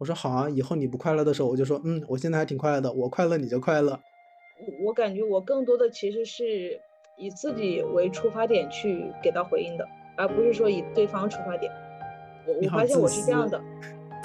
[0.00, 4.00] 我说好啊，以后你不快乐的时候，我就说嗯，我现在还挺快乐的，我快乐你就快乐。
[4.58, 6.80] 我我感觉我更多的其实是
[7.18, 9.86] 以自己为出发点去给到回应的，
[10.16, 11.70] 而不是说以对方出发点。
[12.46, 13.60] 我我发现我是这样的，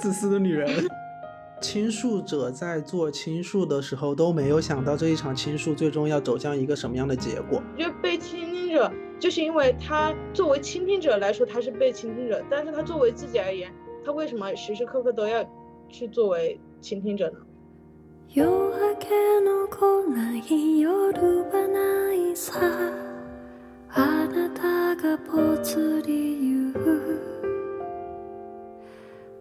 [0.00, 0.66] 自私的女人。
[1.60, 7.62] 倾诉者在做倾诉的时候都没有想到这一场倾诉最终要走向一个什么样的结果。
[7.78, 13.72] 就被倾听者，就是因为他作为倾听者来说他是被倾听者，但是他作为自己而言，
[14.04, 15.42] 他为什么时时刻刻都要
[15.90, 17.38] 去作为倾听者呢？
[18.34, 19.08] 夜明け
[19.40, 22.60] の来ない夜はないさ。
[23.88, 26.74] あなたがぽつり言う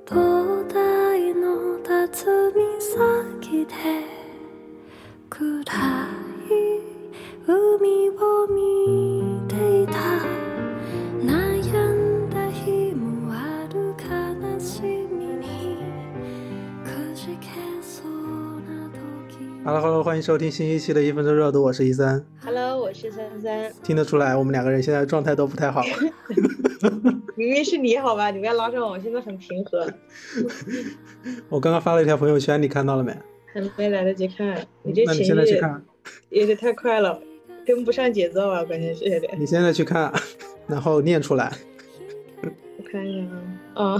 [0.05, 3.73] 灯台の辰岬で
[5.29, 6.53] 暗い
[7.45, 10.44] 海を見ていた。
[19.67, 22.23] Hello，欢迎收听新一期的一分钟热度，我是一三。
[22.39, 23.73] Hello，我是三三。
[23.81, 25.81] 听得出来，我们两个人现在状态都不太好。
[27.35, 29.91] 明明是你好吧，你不要拉上我，我现在很平和。
[31.49, 33.11] 我刚刚发了一条朋友圈，你看到了没？
[33.55, 35.31] 还没来得及看，你这情绪
[36.29, 37.19] 有点太快了，
[37.65, 38.63] 跟不上节奏啊！
[38.63, 39.35] 关键是有点。
[39.39, 40.13] 你现在去看，
[40.67, 41.51] 然后念出来。
[42.43, 43.97] 我看一下啊，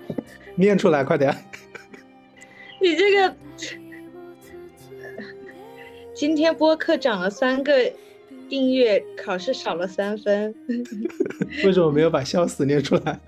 [0.56, 1.34] 念出来，快点。
[2.82, 3.34] 你这个。
[6.16, 7.74] 今天播客涨了三个
[8.48, 10.54] 订阅，考试少了三分。
[11.62, 13.20] 为什么没有把笑死念出来？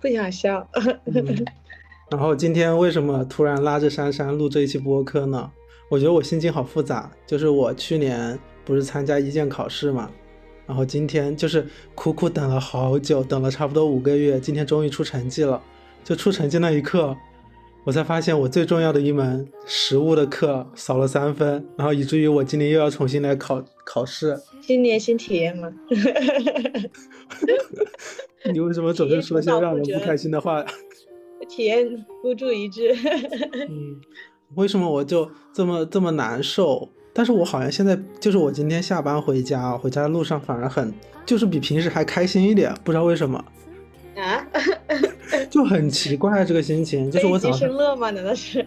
[0.00, 0.68] 不想笑。
[2.10, 5.48] 然后今天为什么突然拉着珊珊录这一期播客呢？
[5.88, 7.08] 我觉得我心情好复杂。
[7.24, 10.10] 就是我去年不是参加一建考试嘛，
[10.66, 15.62] 然后今天就是苦苦等了好久，等了差不多五个月，今天终于出成绩了。
[16.02, 17.16] 就出成绩那一刻。
[17.84, 24.38] 我才发现，我最重要的一门实物的课少了三分，然后以至于我今年又要重新来考考试。
[24.62, 25.68] 新年新体验吗？
[28.52, 30.64] 你为什么总是说些让人不开心的话？
[31.48, 31.84] 体验
[32.22, 32.92] 孤注一掷。
[33.68, 34.00] 嗯，
[34.54, 36.88] 为什么我就这么这么难受？
[37.12, 40.94] 但是我好像现在就是我今天下班回家，回家的路上反而很，
[41.26, 43.44] 就是比平时还开心一点，不知道为什么。
[44.16, 44.46] 啊，
[45.50, 48.10] 就很奇怪这个心情，就是我早上乐吗？
[48.10, 48.64] 难道是？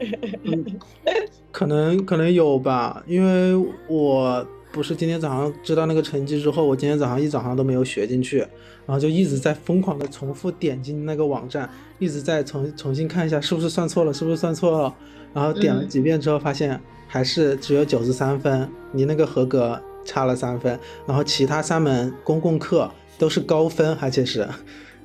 [1.52, 3.56] 可能可能有吧，因为
[3.88, 11.70] 我不是今天早上知道那个成绩之后，我今天早上一早上都没有学进去，然后就一直在疯狂的重复点进那个网站，
[12.00, 14.94] 一直在重重新看一下是不是算错了，是不是算错了，
[15.34, 20.78] 然后点了几遍之后发现还是只有九十三分，你那个合格差了三分，
[21.08, 24.46] 然后其他三门公共课都是高分，而且是。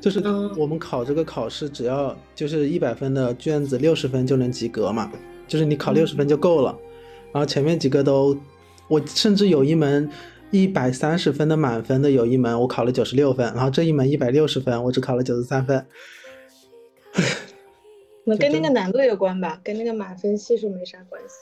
[0.00, 0.18] 就是
[0.56, 5.12] 我们考这个考试，只要就是一百分的卷子，六十分就能及格嘛。
[5.46, 6.76] 就是你考六十分就够了。
[7.32, 8.36] 然后前面几个都，
[8.88, 10.08] 我甚至有一门
[10.50, 13.46] 一百三十分的满分的，有一门我考了九十六分。
[13.54, 15.84] 然后这一门一百六十分，我只考了九十三分。
[18.24, 19.60] 那跟那个难度有关吧？
[19.62, 21.34] 跟那个满分系数没啥关系。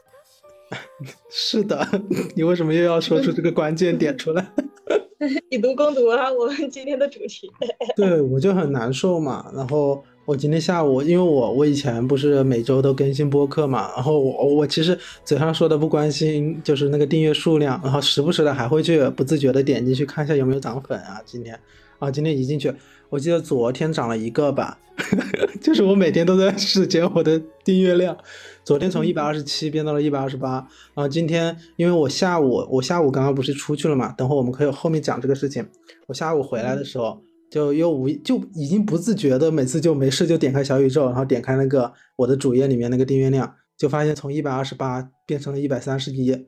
[1.31, 1.87] 是的，
[2.35, 4.47] 你为什么又要说出这个关键点出来？
[5.51, 6.33] 以毒攻毒啊！
[6.33, 7.51] 我们今天的主题。
[7.97, 9.51] 对，我就很难受嘛。
[9.53, 21.21] 然后我今天下午，因为我我以前不是每周都更新播客嘛，然后我我其实嘴上说的不关心，就是那个订阅数量，然后时不时的还会去不自觉的点进去看一下有没有涨粉啊。
[21.25, 21.59] 今天
[21.99, 22.73] 啊，今天一进去，
[23.09, 24.79] 我记得昨天涨了一个吧，
[25.61, 28.17] 就是我每天都在试检我的订阅量。
[28.65, 30.55] 昨天从一百二十七变到了一百二十八，
[30.95, 35.67] 然后今天因为我下午我下午刚刚不是出去了嘛，等会我们可以后面讲这个事情。
[36.07, 46.47] 我下午回来的时候就又无就已经不自觉的每次就没事就点开小宇宙，然后点开那个我的主页里面那个订阅量，就发现从一百二十八变成了一百三十一。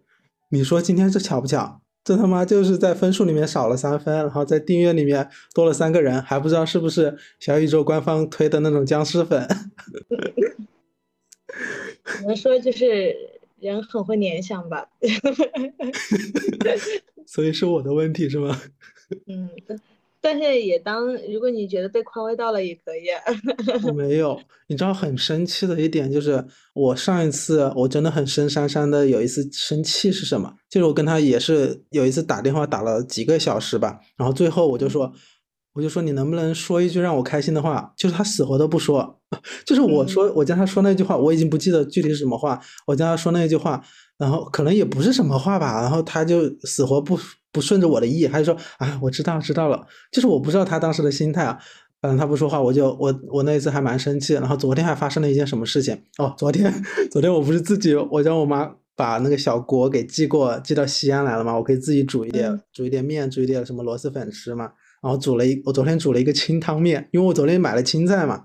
[0.51, 1.81] 你说今天这巧不巧？
[2.03, 9.47] 这他妈就是在分数里面少了三分，然后在订阅里面多了三个人，还不知道是不是小宇宙官方推的那种僵尸粉。
[12.05, 13.15] 只能说就是
[13.59, 14.89] 人很会联想吧，
[17.27, 18.59] 所以是我的问题是吗？
[19.27, 19.51] 嗯，
[20.21, 23.07] 但是也当如果你觉得被宽慰到了也可以。
[23.87, 26.45] 我 没有，你知道很生气的一点就是，
[26.75, 30.55] 我上一次我真的很生珊珊的有一次生气是什么？
[30.69, 35.13] 就是我跟他也是有一次打电话打了几个小时吧，然后最后我就说。
[35.73, 37.95] 我就说你能不能说一句让我开心的话？
[37.97, 39.21] 就是他死活都不说，
[39.65, 42.61] 就是我说我叫他说那句话，我已经不记得具体是什么话。
[42.89, 43.81] 我叫他说那句话，
[44.19, 47.17] 然后可能也不是什么话吧，然后他就死活不
[47.53, 49.87] 不顺着我的意，他就说啊，我知道知道了。
[50.13, 51.59] 就是我不知道他当时的心态啊。
[52.03, 54.33] 反正他不说话，我就我我那一次还蛮生气。
[54.33, 55.95] 然后昨天还发生了一件什么事情？
[56.17, 56.73] 哦，昨天
[57.13, 64.71] 昨天我不是自己我让我妈把那个小锅给寄过寄到西安来了嘛，我可以自己煮一点煮一点面，煮一点什么螺蛳粉吃嘛。
[65.03, 68.45] 然后煮了一我昨天煮了一个清汤面，因为我昨天买了青菜嘛。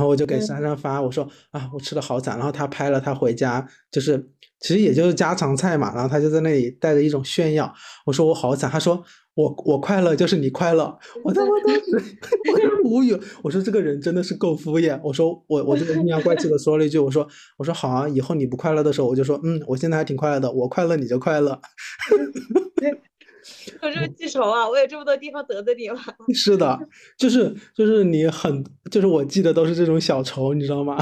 [0.00, 2.38] 然后我就给珊珊发，我说啊，我吃的好惨。
[2.38, 4.30] 然后他拍了他回家，就是
[4.60, 5.94] 其实也就是家常菜嘛。
[5.94, 7.70] 然后他就在那里带着一种炫耀，
[8.06, 8.70] 我说我好惨。
[8.70, 9.04] 他说。
[9.34, 12.18] 我我快乐就是你快乐， 我他妈当时
[12.52, 13.18] 我就无语。
[13.42, 15.00] 我说这个人真的是够敷衍。
[15.02, 17.26] 我说我我这个阴阳怪气的说了一句，我说
[17.56, 21.58] 我说好啊，以后你不快乐的时候，我就说嗯，我现在还挺快乐的，我快乐你就快乐。
[23.80, 24.68] 我这个记仇啊！
[24.68, 26.00] 我有这么多地方得罪你吗？
[26.34, 26.78] 是的，
[27.16, 30.96] 就是就是你很就是我记得都是这种小仇，你知道吗？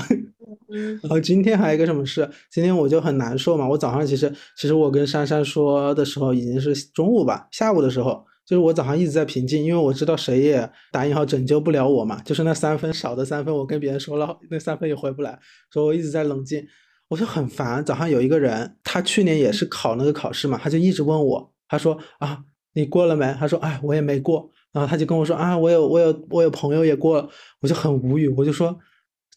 [0.73, 0.99] 嗯。
[1.03, 2.29] 然 后今天还有一个什么事？
[2.51, 3.69] 今天我就很难受嘛。
[3.69, 12.21] 我早上其实其实我跟珊珊说的时候已经是中午吧，下午的时候，就是我早上一直在平静，因为我知道谁也打引号拯救不了我嘛。
[12.23, 15.39] 就是那三分少的三分，我跟别人说了，那三分也回不来，
[15.73, 16.65] 所以我一直在冷静。
[17.09, 17.83] 我就很烦。
[17.83, 21.53] 早上有一个人，他去年也是考那个考试嘛，他就一直问我。
[21.69, 22.41] 他说啊，
[22.73, 23.33] 你过了没？
[23.39, 24.51] 他说哎，我也没过。
[24.73, 27.29] 然后他就跟我说啊，我有我有我有朋友也过了。
[27.61, 28.79] 我就很无语，我就说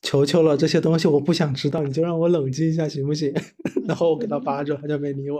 [0.02, 3.34] 求求了，这些东西我不想知道，你就让我冷静一下行不行？
[3.88, 5.38] 然后我给他发之后，他就没理我。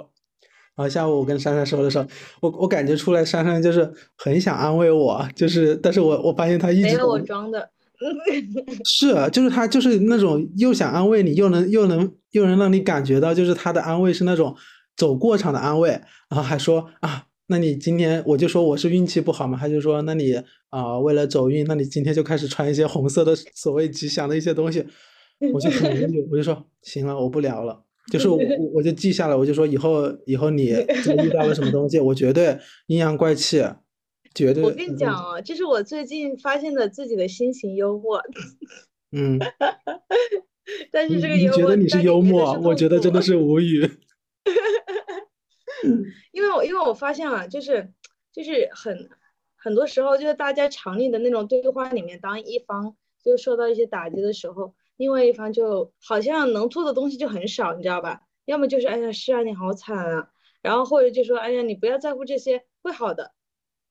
[0.76, 2.08] 然后下午我跟珊珊说的时候，
[2.40, 7.70] 我我感觉出来珊珊就是很想安慰我，就是但是我我发现他一直没有我装的，
[8.86, 14.56] 是就是他就是那种又想安慰你，又能又能又能让你感觉到就是他的安慰是那种。
[15.02, 15.90] 走过场的安慰，
[16.30, 20.40] 然后还说啊，那你今天我就说我是运气不好嘛，他就说那你
[20.70, 24.86] 啊为了走运，那你今天就开始穿一些红色的所谓吉祥的一些东西，
[25.56, 28.38] 我就很无语，我就说行了，我不聊了，就是我
[28.76, 33.66] 我就记下来，我就说以后以后你遇到了什么东西，我绝对阴阳怪气，
[34.36, 34.62] 绝对。
[34.62, 38.22] 我跟你讲哦，这是我最近发现的自己的新型幽默。
[39.18, 39.40] 嗯，
[40.94, 43.90] 但是这个你觉得你是幽默，我觉得真的是无语。
[46.32, 47.92] 因为我因为我发现了，就是
[48.32, 49.10] 就是很
[49.56, 58.22] 很多时候，就是大家常理的那种对话里面，当一方就受到一些打击的时候，另外一方就好像能做的东西就很少，你知道吧？
[58.46, 60.30] 要么就是哎呀是啊你好惨啊，
[60.62, 63.34] 然后或者就说哎呀你不要在乎这些会好的，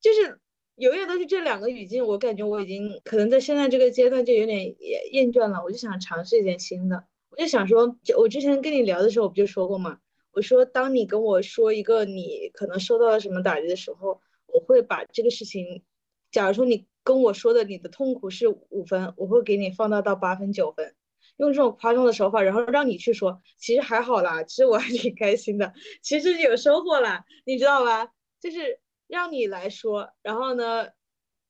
[0.00, 0.40] 就是
[0.74, 2.04] 永远都是这两个语境。
[2.06, 7.04] 我感觉我已经可能在现在这个阶段就有点厌厌倦了，我就想尝试一点新的。
[7.30, 9.98] 我就想说，就我之前跟你聊的时候，我不就说过吗？
[10.32, 15.82] 我说，当你跟我说一个你可能受到了什么打击的时候，我会把这个事情，
[16.30, 20.94] 假如说你跟我说的你的痛苦是五分，我会给你放大到八分九分，
[21.36, 25.72] 用这种夸张的手法，然后让你去说，其实还好啦，其实我还挺开心的，
[26.02, 28.12] 其实有收获啦，你知道吧？
[28.40, 28.78] 就是
[29.08, 30.86] 让你来说，然后呢，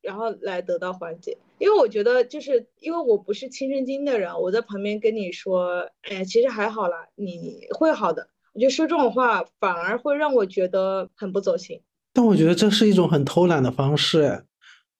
[0.00, 8.30] 然后来得到缓解，因为我觉得就是因为我不是亲身经历的人，我在旁边跟你说，哎，其实还好啦，你会好的。
[8.52, 11.80] 我觉得说这种话反而会让我觉得很不走心，
[12.12, 14.44] 但我觉得这是一种很偷懒的方式，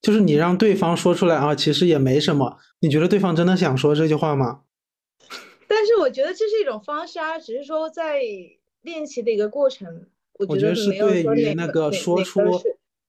[0.01, 2.59] 就是你让对方说出来啊，其实也没什么。
[2.81, 4.61] 你觉得对方真的想说这句话吗？
[5.67, 8.21] 但是我觉得这是一种方式啊，只是说在
[8.83, 10.07] 练习的一个过程。
[10.49, 12.41] 我觉得是对于那个说出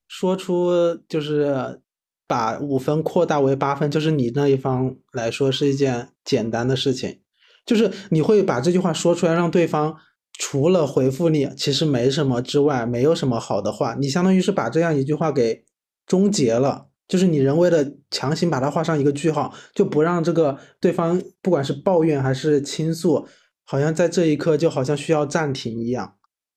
[0.08, 1.80] 说出就是
[2.26, 7.20] 把五分扩大为八分，就是你那一方来说是一件简单的事情，
[7.64, 9.96] 就是你会把这句话说出来，让对方。
[10.38, 15.64] 除了回复你其实没什么之外，没有什么好的话，你相当于是把这样一句话给
[16.06, 23.26] 终结了，就是你人为的强行把它画上一个句号，就不让这个对方不管是抱怨还是倾诉，
[23.64, 26.14] 好像在这一刻就好像需要暂停一样。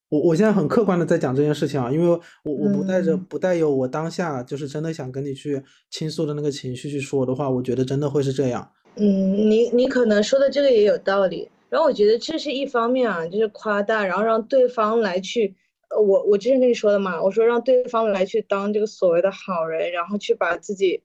[0.09, 2.07] 我我现在很客观的在讲这件事情啊，因为
[2.43, 8.71] 我我不带着不带有我当下就是真的想跟你去倾诉的那个情绪去说的话，我觉得真的会是这样。
[8.95, 9.03] 嗯，
[9.49, 11.49] 你你可能说的这个也有道理。
[11.69, 15.55] 然后我觉得这是一方面啊，就是夸大，然后让对方来去，
[15.89, 21.01] 呃，我我之前跟你说的嘛，我说让对方来去当这个所谓的好人，然后去把自己，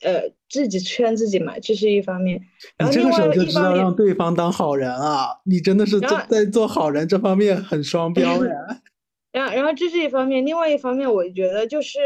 [0.00, 2.40] 呃，自己劝自己嘛，这是一方面。
[2.78, 8.52] 你这个时候就知道让对方当好人啊，你真的是在在做好人这方面很双标呀。
[9.32, 11.98] 然后然后这是一方面，另外一方面，我觉得就是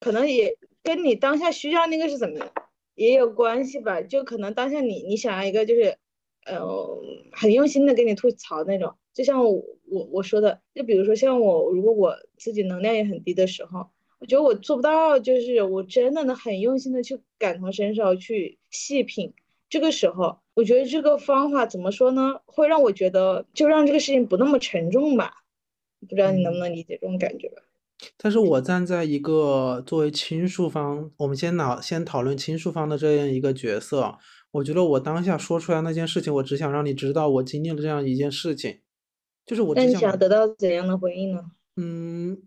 [0.00, 2.46] 可能也跟你当下需要那个是怎么
[2.94, 5.98] 也有关系吧，就可能当下你你想要一个就是。
[6.46, 7.00] 呃，
[7.32, 9.52] 很用心的跟你吐槽那种，就像我
[9.88, 13.86] 我我说的，就比如说像我，如果我自己能量也很低的时候，
[14.18, 19.32] 我觉得我做不到，就是我真的能很用心的去感同身受，去细品。
[19.70, 22.40] 这个时候，我觉得这个方法怎么说呢？
[22.46, 25.42] 会让我觉得，就让这个事情不那么沉重吧。
[26.08, 27.62] 不知道你能不能理解这种感觉吧？
[28.18, 34.18] 但是我站在一个作为倾诉方，我们先脑先讨论倾诉方的这样一个角色。
[34.54, 38.78] 我觉得我当下说出来那件事情，我只想让你知道我经历了这样一件事情，
[39.44, 39.74] 就是我。
[39.74, 41.42] 那你想得到怎样的回应呢？
[41.76, 42.38] 嗯，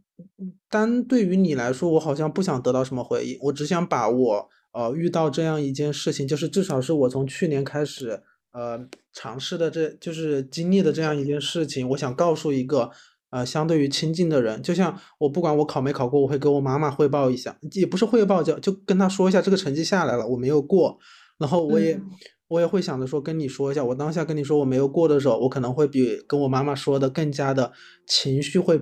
[0.69, 8.21] 单对于你来说，我好像不想得到什么回应，我只想把我呃遇到这样一件事情，就是至少是我从去年开始
[8.53, 12.89] 呃尝试的，这就是经历的这样一件事情，我想告诉一个
[13.31, 20.97] 呃相对于亲近的人，就像我不管我考没考过，我会给我妈妈汇报一下，也不是汇报，就就跟她说一下这个成绩下来了，我没有过。
[21.37, 21.99] 然后我也
[22.47, 27.71] 我也会想着说跟你说一下，我当下跟你说我没有过的时候，我可能会比跟我妈妈说的更加的
[28.05, 28.81] 情绪会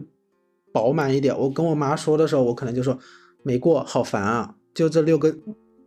[0.73, 1.37] 饱满一点。
[1.37, 2.97] 我跟我妈说的时候，我可能就说
[3.43, 5.35] 没过，好烦啊，就这六个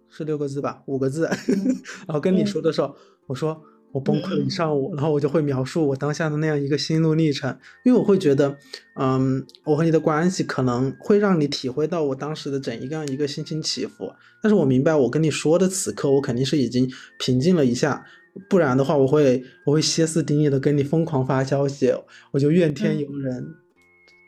[0.08, 1.28] 是六个字吧，五个字。
[2.06, 2.94] 然后跟你说的时候，
[3.26, 3.62] 我说。
[3.90, 8.56] 我崩溃了一上午，然后我就会描述我当下的那样一个心路历程，因为我会觉得，
[9.00, 16.86] 嗯，我和你的关系可能会让你体会到我当时的整一个一个心情起伏，但是我明白我跟你说的此刻，我肯定是已经
[17.18, 18.04] 平静了一下，
[18.50, 21.90] 不然的话，我会我会歇斯底里的跟你疯狂发消息，
[22.30, 23.46] 我就怨天尤人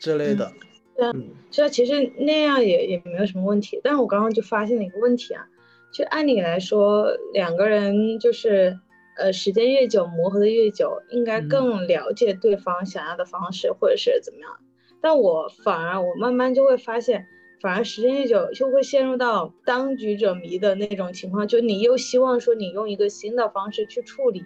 [0.01, 0.51] 之类的。
[0.97, 1.13] 对啊，
[1.51, 5.45] 虽然其实那样也也没有什么问题，但是我刚刚就发现了一个问题啊，
[5.93, 8.75] 就按理来说两个人就是。
[9.21, 14.51] 呃，时间越久，磨合的越久，应该更了解对方想要的方式，或者是怎么样。
[15.03, 17.27] 但我反而，我慢慢就会发现，
[17.61, 21.47] 反而时间越久，就会陷入到当局者迷的那种情况。
[21.47, 24.43] 就你又希望说你用一个新的方式去处理，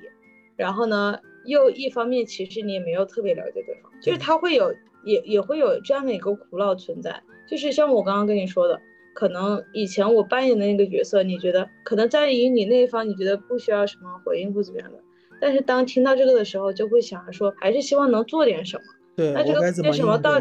[0.57, 7.23] 然后呢，又一方面其实你也没有特别了解对方，就是他会有，也也会有这样的一个苦恼存在。
[7.49, 8.81] 就是像我刚刚跟你说的。
[9.15, 14.99] 可能以前我扮演的那个角色，你觉得可能在于你那一方，你觉得不需要什么回应或怎么样的。
[15.41, 18.83] 但是当听到这个的时候，就会想着说，还是希望能做点什么。
[19.17, 20.41] 对，那这个做点什么到，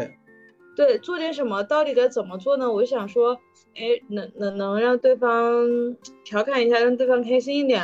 [0.76, 2.72] 对，做点什么到底该怎么做呢？
[2.72, 3.38] 我就想说，
[3.76, 7.82] 哎，能能能让对方调侃一下，让对方开心一点，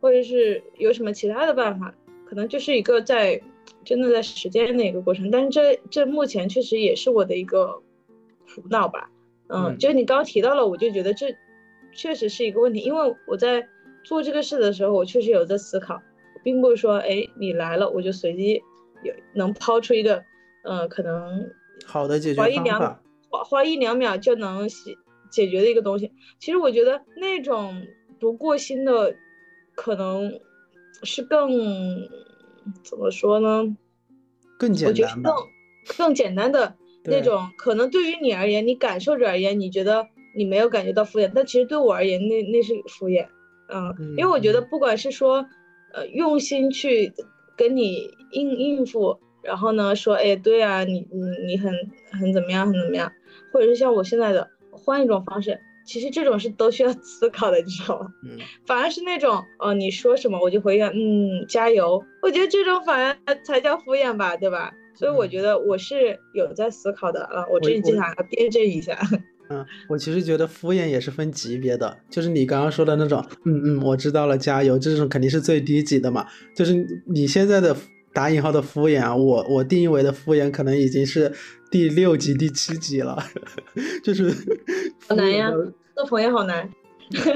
[0.00, 1.94] 或者是有什么其他的办法？
[2.26, 3.40] 可能就是一个在
[3.84, 5.30] 真的在实践的一个过程。
[5.30, 7.80] 但是这这目前确实也是我的一个
[8.52, 9.10] 苦恼吧。
[9.52, 11.26] 嗯，就是你刚刚提到了，我就觉得这
[11.92, 13.68] 确实是一个问题，因为我在
[14.02, 16.00] 做这个事的时候，我确实有在思考，
[16.42, 18.62] 并不是说，哎，你来了我就随机
[19.02, 20.24] 有能抛出一个，
[20.64, 21.50] 呃，可能
[21.84, 24.96] 好的解决方法，花花一两秒就能解
[25.30, 26.10] 解决的一个东西。
[26.38, 27.86] 其实我觉得那种
[28.18, 29.14] 不过心的，
[29.74, 30.40] 可能
[31.02, 31.50] 是更
[32.82, 33.76] 怎么说呢？
[34.58, 35.34] 更简单更
[35.98, 36.74] 更简单的。
[37.04, 40.06] 那种可能对于你而言，你感受着而言，你觉得
[40.36, 43.26] 你没有感觉到敷衍，但其实对我而言，那那是敷衍，
[43.68, 45.44] 嗯，因为我觉得不管是说，
[45.92, 47.12] 呃，用心去
[47.56, 51.72] 跟你应应付，然后呢说，哎，对啊，你你你很
[52.12, 53.12] 很怎么样，很怎么样，
[53.52, 58.06] 或者是像我现在的换一种方式，其实这种是都需要思考的，你知道吗？
[58.24, 64.72] 嗯， 反而是那种，哦，你说什么我就回应，嗯，加油，我觉得这种反而才叫敷衍吧，对吧？
[64.94, 68.98] 所以我觉得我是有在思考的啊，我这经常要辩证一下。
[69.50, 76.26] 嗯，我其实觉得敷衍也是分级别的，就是你刚刚说的那种，嗯嗯，我知道了，加油，这种肯定是最低级的嘛。
[76.54, 77.76] 就是你现在的
[78.14, 81.30] 打引号的敷衍啊，我我定义为的敷衍可能已经是
[81.70, 83.18] 第六级、第七级了，
[84.02, 84.30] 就是
[85.06, 85.50] 好难呀，
[85.94, 86.70] 做朋友好难。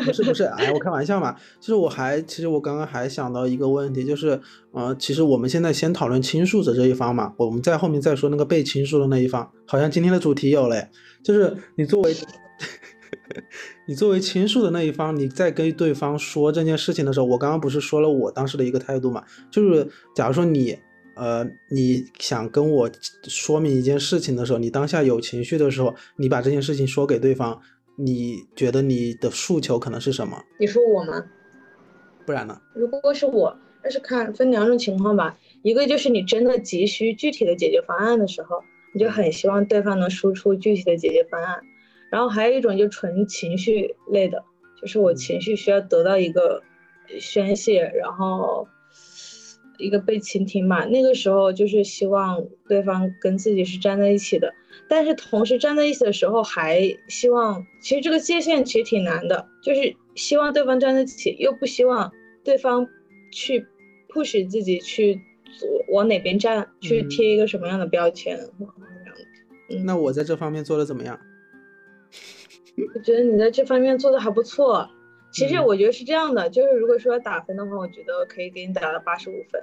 [0.05, 1.35] 不是不是，哎，我开玩笑嘛。
[1.61, 4.41] 就是我还，其实我刚刚还想到一个问题，就是，
[4.73, 9.51] 呃，其实我们现在先讨论倾诉者这一方嘛，我们在后面再说那个被倾诉的那一方。
[9.67, 10.89] 好像今天的主题有了，
[11.23, 12.15] 就是你作为，
[13.87, 19.25] 你作为倾诉的那一方，你在跟对方说这件事情的时候，我刚刚不是说了我当时的一个态度嘛？
[19.51, 20.77] 就是假如说你，
[21.17, 22.91] 呃，你想跟我
[23.25, 27.59] 说明一件事情的时候，你当下有情绪的时候，你把这件事情说给对方。
[27.97, 30.45] 你觉得你的诉求可能是什么？
[30.61, 31.25] 你说我吗？
[32.27, 32.61] 不然呢？
[32.75, 35.39] 如果是我，那是看分两种情况吧。
[35.63, 38.63] 一个就是你真的急需具体的解决方案的时候，
[38.93, 41.61] 你就很希望对方能输出具体的解决方案。
[42.11, 44.45] 然后还有一种就纯情绪类的，
[44.81, 46.63] 就是我情绪需要得到一个
[47.19, 48.67] 宣泄，然后
[49.79, 50.85] 一个被倾听嘛。
[50.85, 54.53] 那个时候就是希望对方跟自己是站在一起的。
[54.89, 62.13] 但是同时站在一起的时候，还希望，其实这个界限其实挺难的，就是希望对方站在一起，又不希望
[62.45, 62.87] 对方
[63.33, 63.67] 去
[64.09, 65.21] push 自己去
[65.89, 68.39] 往哪边站，去贴一个什么样的标签
[69.85, 71.19] 那我在这方面做的怎么样？
[72.95, 74.89] 我觉得你在这方面做的还不错。
[75.33, 79.61] 其实我觉得是这样的，就是如果说打分的话，我觉得可以给你打到八十五分。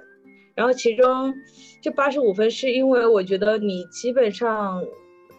[0.54, 1.34] 然后其中
[1.80, 4.84] 这八十五分是因为我觉得你基本上。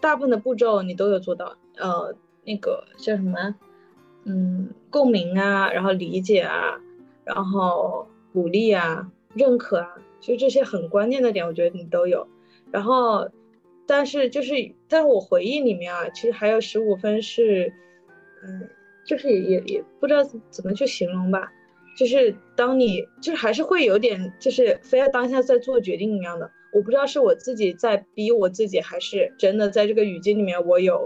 [0.02, 3.56] 大部分的步骤你都有做到，呃，那个叫什么，
[4.24, 6.80] 嗯，共鸣啊，然后理解啊，
[7.24, 12.28] 然后鼓励啊，认可啊，就这些很关键的点，我觉得你都有。
[12.72, 13.30] 然后，
[13.88, 14.54] 但是就是，
[14.88, 17.72] 但是我回忆里面啊，其实还有十五分是，
[18.44, 18.70] 嗯，
[19.06, 21.52] 就是也也也不知道怎么去形容吧，
[21.98, 26.52] 就是当你就是还是会有点就是非要当下在做决定一样的。
[26.76, 31.02] 我不知道是我自己在逼我自己，还是真的在这个语境里面我有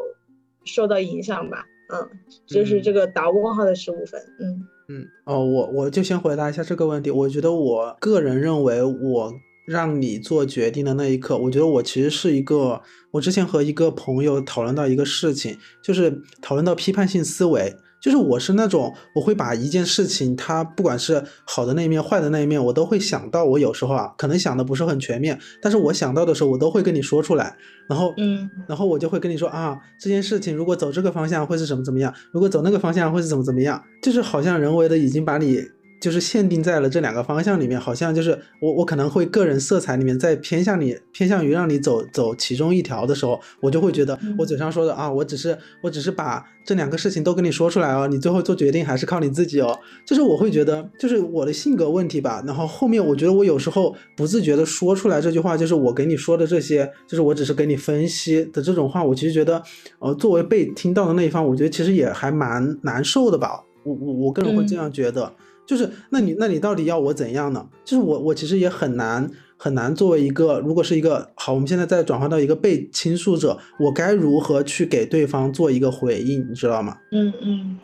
[0.65, 1.63] 受到影响吧。
[1.93, 2.09] 嗯，
[2.47, 4.19] 就是这个打问号的十五分。
[4.39, 7.11] 嗯嗯哦，我我就先回答一下这个问题。
[7.11, 9.31] 我觉得我个人认为，我
[9.67, 12.81] 让你做决定的那一刻，我觉得我其实是一个。
[13.11, 17.75] 我之前和一个朋友讨论到一个事情，就是讨论到批判性思维。
[18.01, 23.43] 就是我是那种，我会把一件事情，它不管是好的那一面、坏的那一面，我都会想到。
[23.45, 27.55] 我有时候啊，可能想的不是很全面，但是我想到的时候，我都会跟你说出来。
[27.89, 32.13] 然后，嗯，然后我就会跟你说啊，这件事情如果走这个方向会是什么怎么样？
[32.31, 33.83] 如果走那个方向会是怎么怎么样？
[34.01, 35.59] 就是好像人为的已经把你。
[35.99, 49.77] 就是限定在了这两个方向里面，好像就是我我可能会个人色彩里面在偏向你偏向于让你走走其中一条的时候，我就会觉得我嘴上说的啊，我只是我只是把这两个事情都跟你说出来哦，你最后做决定还是靠你自己哦。
[50.05, 52.41] 就是我会觉得就是我的性格问题吧。
[52.45, 59.61] 然后后面我觉得我有时候不自觉的说出来这句话，就是我给你说的这些，就是我只是给你分析的这种话，我其实觉得
[59.99, 63.63] 呃作为被听到的那一方，我觉得其实也还蛮难受的吧。
[63.83, 65.33] 我我我个人会这样觉得。
[65.69, 67.63] 就是，那你那你到底要我怎样呢？
[67.85, 76.97] 就是我我其实也很难很难作为一个，如果是一个好，我们现在再转换到一个被倾诉者，我该如何去给对方做一个回应，你知道吗？
[77.11, 77.77] 嗯嗯，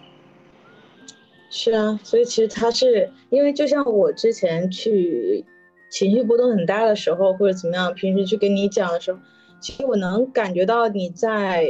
[1.51, 5.46] 是啊，所以其实他是因为就像我之前去
[5.92, 9.20] 情绪波动很大的时候，或者怎么样，平时去跟你讲的时候，
[9.62, 11.68] 其实我能感觉到你在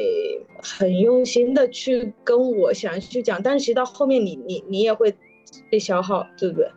[0.63, 5.13] 很用心的去跟我想要去讲，但是其实到后面你你你也会。
[5.69, 6.69] 被消耗，对不对？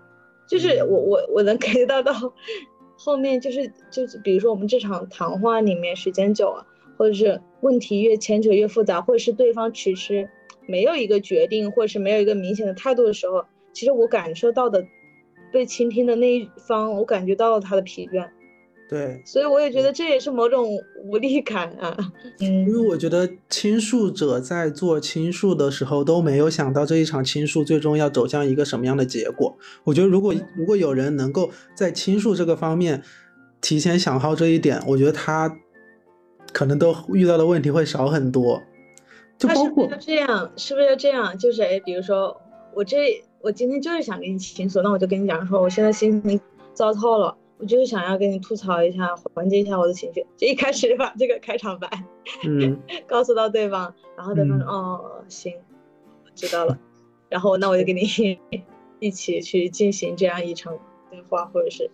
[0.49, 2.13] 就是我我我能 感觉到到
[2.97, 10.29] 后面就是就是比如说我们这场谈话里面时间久了，或者是问题越牵扯越复杂，或者是对方迟迟
[10.67, 14.87] 没有一个决定，或者是没有一个明显的态度的时候，其实我感受到的
[15.53, 18.29] 被倾听的那一方，我感觉到了他的疲倦。
[18.89, 20.67] 对，所以我也觉得这也是某种
[21.05, 21.95] 无力感啊。
[22.41, 29.55] 嗯，因为我觉得倾诉者在做倾诉的时候都没有想到这一场倾诉最终要走向一个什么样的结果。
[29.85, 33.03] 我觉得如果如果有人能够在倾诉这个方面
[33.61, 35.59] 提前想好这一点，我觉得他
[36.53, 38.63] 可能都遇到的问题会少很多。
[39.37, 41.37] 就包括这样，是不是要这样？
[41.37, 42.35] 就是哎，比如说
[42.75, 46.41] 我这我今天就是想跟你倾诉，那我就跟你讲说，我现在心情
[46.73, 47.37] 糟透了。
[47.59, 51.89] 我就是想要跟你吐槽一下，缓解一下我的情绪，就一开始把这个开场白，
[52.47, 55.53] 嗯， 告诉到对方，然后对方说，哦，行，
[56.37, 56.79] 知道了，
[57.29, 58.03] 然后那我就跟你
[59.01, 60.73] 一起去进行这样一场
[61.11, 61.91] 对话，或者是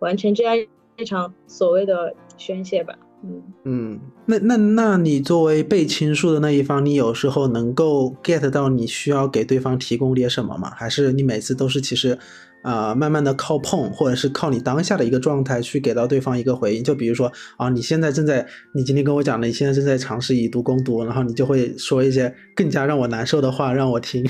[0.00, 0.56] 完成这样
[0.96, 10.70] 一场所谓的宣泄吧，嗯嗯，那那那你作为被倾诉的那一方，你有时候能够 get 到你需要给对方提供点什么吗？
[10.74, 12.18] 还是你每次都是其实？
[12.62, 16.82] 啊，慢慢的靠碰，或者是靠你当下的一个状态去给到对方一个回应。
[16.82, 24.24] 就比如说啊，你现在正在，你今天跟我讲了，你现在正在尝试以毒攻毒，然后你就会说一些更加让我难受的话让我听。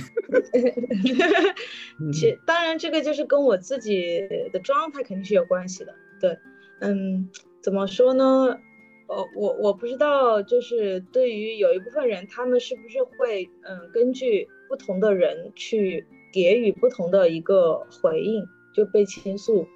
[2.12, 4.20] 其当然，这个就是跟我自己
[4.52, 5.94] 的状态肯定是有关系的。
[6.20, 6.38] 对，
[6.80, 7.28] 嗯，
[7.62, 8.24] 怎么说呢？
[9.08, 16.06] 呃，我我不知道，就是对于有一部分人，他们是不是会嗯，根据不同的人去。
[16.32, 19.66] 给予不同的一个回应，就被倾诉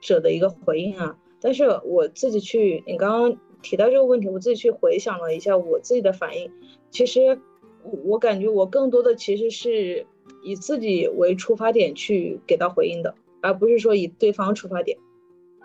[0.00, 1.16] 者的一个回应啊。
[1.40, 6.50] 但是我自己去，你刚刚提到这个问题，我自己去回想了一下我自己的反应。
[6.90, 7.38] 其实
[7.82, 10.06] 我我感觉我更多的其实是
[10.42, 14.98] 以自己为出发点去给到回应的，而不是说以对方出发点。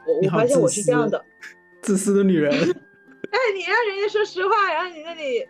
[0.05, 1.23] 我我发现我是这样的，
[1.81, 2.53] 自私的女人。
[3.33, 5.43] 哎，你让人家说实话，然后你那里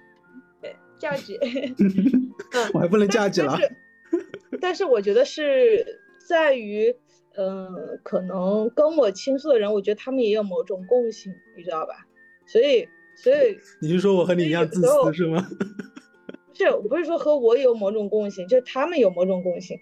[0.97, 1.37] 价值，
[2.73, 3.57] 我还不能价值了。
[3.59, 3.75] 但是
[4.89, 5.85] 我觉得是
[6.27, 6.95] 在于，
[7.35, 11.93] 嗯，可能跟我倾诉的人，我觉得他们也有某种共性，你知道吧？
[12.45, 15.45] 所以，所以 你是说我和你一样自私是吗？
[16.53, 19.77] 是，我不是说和我有某种共性，就是他们有某种共性，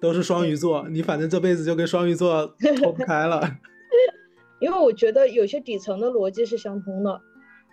[0.00, 2.46] 都是双鱼座，你反正这辈子就跟双鱼座
[2.78, 3.42] 脱不开了。
[4.60, 7.20] 因为我觉得有些底层的逻辑是相通的，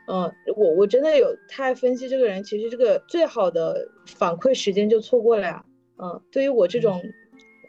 [0.08, 5.66] 嗯，我我真的有太分析这个人，其实这个最好的反馈时间就错过了呀。
[5.98, 7.02] 嗯，对于我这种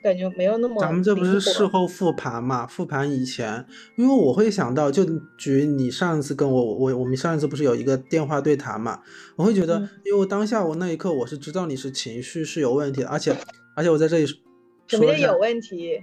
[0.03, 0.81] 感觉没有那么。
[0.81, 2.67] 咱们这不是事后复盘嘛？
[2.67, 3.65] 复盘以前，
[3.97, 5.05] 因为我会想到，就
[5.39, 9.01] 举你上一次跟我我我们上一次不是有一个电话对谈嘛？
[9.37, 13.37] 我会觉得，因为当下我那一刻我是知道你是情绪是有问题的，而且
[13.75, 15.99] 而且我在这里什么叫有问题？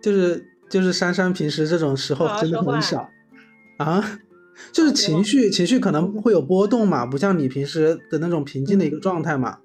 [0.00, 3.08] 就是就是珊珊平时这种时候真的很少
[3.78, 4.20] 啊。
[4.70, 9.58] 就是情绪，情绪可能会有波动嘛，不像你平时的那种平静的一个状态嘛。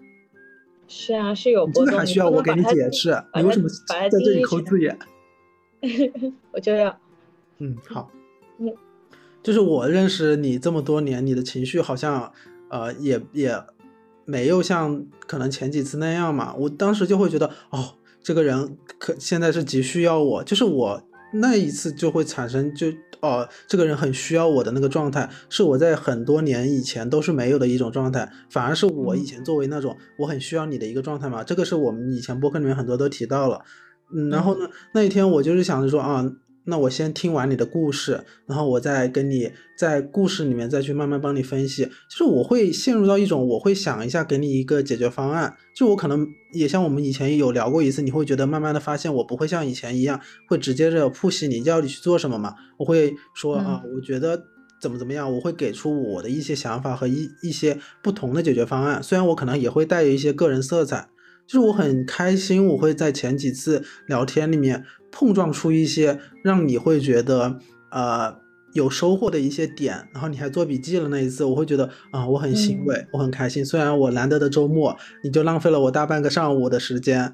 [0.89, 1.86] 是啊，是有波动。
[1.86, 3.23] 这个还需要我给你解释？
[3.36, 4.97] 你为什么在这里抠字眼？
[6.52, 6.99] 我就要。
[7.60, 8.12] 嗯，好。
[8.58, 8.73] 嗯，
[9.43, 12.34] 就是我认识你这么多年，你的情绪好像
[12.69, 13.56] 呃也也
[14.25, 16.54] 没有像可能前几次那样嘛。
[16.56, 22.87] 我当时就会觉得，哦，这个人可现在是急需要我，就是我那一次就会产生就。
[23.21, 31.43] 哦，这个人很需要我的那个状态，是我在很多年以前都是没有的一种状态，反而是我以前作为那种我很需要你的一个状态嘛。
[31.43, 33.61] 这个是我们以前播客里面很多都提到了，
[34.15, 36.25] 嗯，然后呢，那一天我就是想着说啊。
[36.65, 41.86] 那我先听完你的故事，然后我再跟你在故事里面再去慢慢帮你分析。
[41.86, 45.56] 就是我会陷入到一种，我会想一下给你一个解决方案。
[45.76, 52.54] 就我可能也像我们以前有聊过一次，你会觉得慢慢的发现我不会像以前一样会直接的剖析你叫你去做什么嘛？
[52.78, 54.39] 我会说啊，我觉得
[54.80, 59.02] 怎么怎么样，我会给出我的一些想法和一一些不同的解决方案。
[59.02, 61.10] 虽然我可能也会带有一些个人色彩，
[61.48, 64.86] 就是我很开心，我会在前几次聊天里面。
[65.12, 67.60] 碰撞出一些让你会觉得
[67.91, 68.36] 呃
[68.74, 73.65] 有收获的一些点，然后你还做笔记了那一次，我会觉得啊我很欣慰，我很开心。
[73.65, 77.34] 虽然我难得的周末，你就浪费了我大半个上午的时间。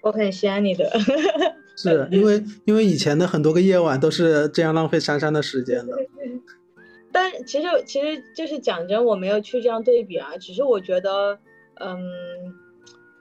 [0.00, 0.90] 我很喜欢你的，
[1.76, 5.92] 是因为因为以前的很多个夜晚都是这样浪费珊珊的时间的。
[7.12, 11.38] 但其实其实就是讲真，我没有去这样对比啊，只是我觉得
[11.80, 11.98] 嗯。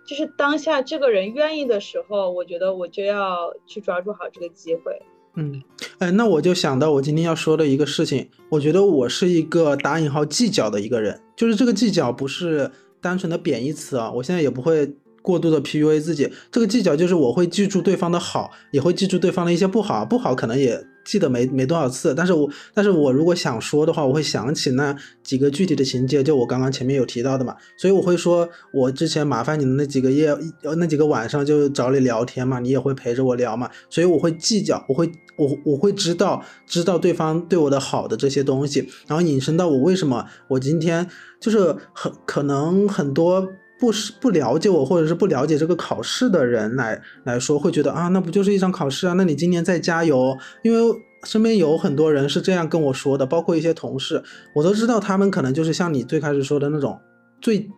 [0.07, 4.99] 就是当下这个人愿意的时候，我觉得我就要去抓住好这个机会。
[5.35, 5.61] 嗯，
[5.99, 14.95] 哎，那我就想到我今天要说的一个事情，我觉得我是一个打引号计较的一个人，就是这个计较不是单纯的贬义词啊，我现在也不会。
[15.19, 24.93] 过度的 PUA 自己，这个计较就是我会记住对方的好，也会记住对方的一些不好，不好可能也记得没没多少次，但是我但是我如果想说的话，我会想起那
[25.23, 30.37] 几个具体的情节，就我刚刚前面有提到的嘛，所以我会说，我之前麻烦你的那几个夜，
[30.77, 41.07] 那几个晚上就找你聊天嘛，你也会陪着我聊嘛，所以我会计较，我会我我会知道知道对方对我的好的这些东西，然后引申到我为什么我今天
[41.39, 43.47] 就是很可能很多。
[43.79, 49.13] 不是不了解我，或者是不了解这个考试的人来来说，会觉得啊，那不就是一场考试啊？
[49.13, 50.37] 那你今年再加油。
[50.63, 54.23] 因为身边有很多人是这样跟我说的，包括一些同事，
[54.55, 56.99] 我都知道他们可能就是像你最开始说的那种
[57.41, 57.69] 最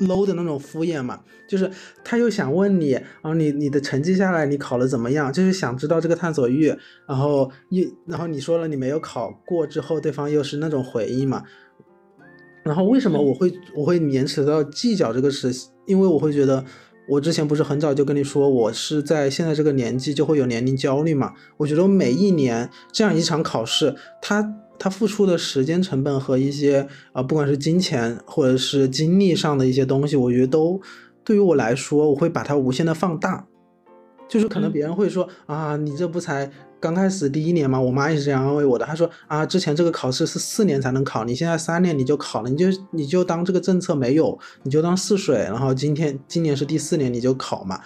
[0.00, 1.70] low 的那种敷衍嘛，就是
[2.02, 5.32] 他又想问你啊，你你的成绩下来你考的怎么样？
[5.32, 6.74] 就是想知道这个探索欲，
[7.06, 11.42] 然后一然后你说了你没有考过之后，对方又是那种回应嘛。
[12.64, 15.52] 然后为什么我会我会延迟到计较这个事？
[15.86, 16.64] 因为我会觉得，
[17.06, 21.34] 我之前不是很早就跟你说，我是在现在这个年纪就会有年龄焦虑嘛。
[21.58, 30.80] 我觉得每一年这样一场考试，它它付出的时间成本和一些啊，不管是金钱或者是精力上的一些东西，我觉得都
[31.22, 33.46] 对于我来说，我会把它无限的放大。
[34.26, 36.50] 就是可能别人会说啊，你这不才。
[36.84, 38.84] 刚开始第一年嘛，我妈也是这样安慰我的。
[38.84, 45.36] 她说啊，之前这个考试是四年才能考，你现在三年你就考了，你就你就当这个政策没有，你就当试水。
[45.38, 47.80] 然后今天今年是第四年，你就考嘛。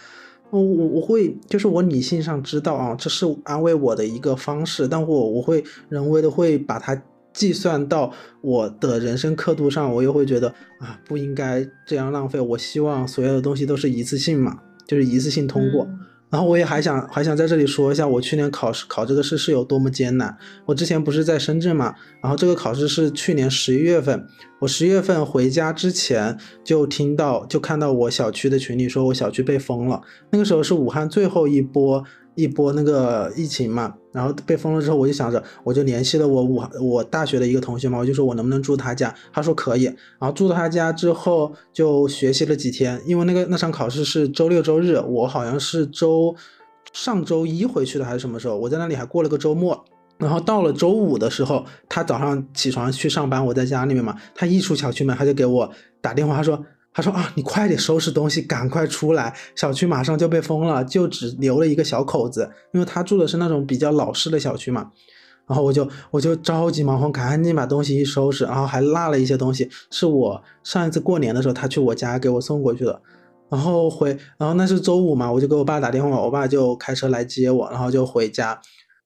[0.51, 7.01] 我我我会就是我理性上知道啊，这是安慰我的一个方式，但我我会人为的会把它
[7.33, 10.49] 计算到我的人生刻度上，我又会觉得
[10.81, 12.41] 啊，不应该这样浪费。
[12.41, 14.59] 我希望所有的东西都是一次性嘛，
[14.89, 15.87] 就是一次性通过。
[16.31, 20.37] 然后我也还想还想在这里说一下，我去年考试考这个试是有多么艰难。
[20.67, 24.27] 我之前不是在深圳嘛，然后这个考试是去年十一月份，
[24.61, 32.05] 我十一月份回家之前就听到就看到我小区的群里说我小区被封了，那个时候是武汉最后一波。
[32.39, 39.87] 一波那个疫情嘛，然后被封了之后，我就想着，我就联系了我我我大学的一个同学嘛，我就说我能不能住他家，他说可以，
[40.21, 46.33] 然后住到他家之后就学习了几天，因为那个那场考试是周六周日，我好像是周
[46.93, 49.85] 上周一回去的还是什么时候，我在那里还过了个周末，
[50.19, 55.69] 然后到了周五的时候，他早上起床去上班，我在家里面嘛，他一出小区门，他就给我
[56.01, 56.65] 打电话，他说。
[56.99, 64.91] 他说啊，你快点收拾东西，赶快出来，小区马上就被封了，就只留了一个小口子，因为他住的是那种比较老式的小区嘛。
[65.47, 73.01] 然后我就我就着急忙慌，赶紧把东西一收拾，然后还落了一些东西，是我上一次过年的时候他去我家给我送过去的。
[73.49, 78.61] 然后回，然后那是周五嘛，我就给我爸打电话，我爸就开车来接我，然后就回家。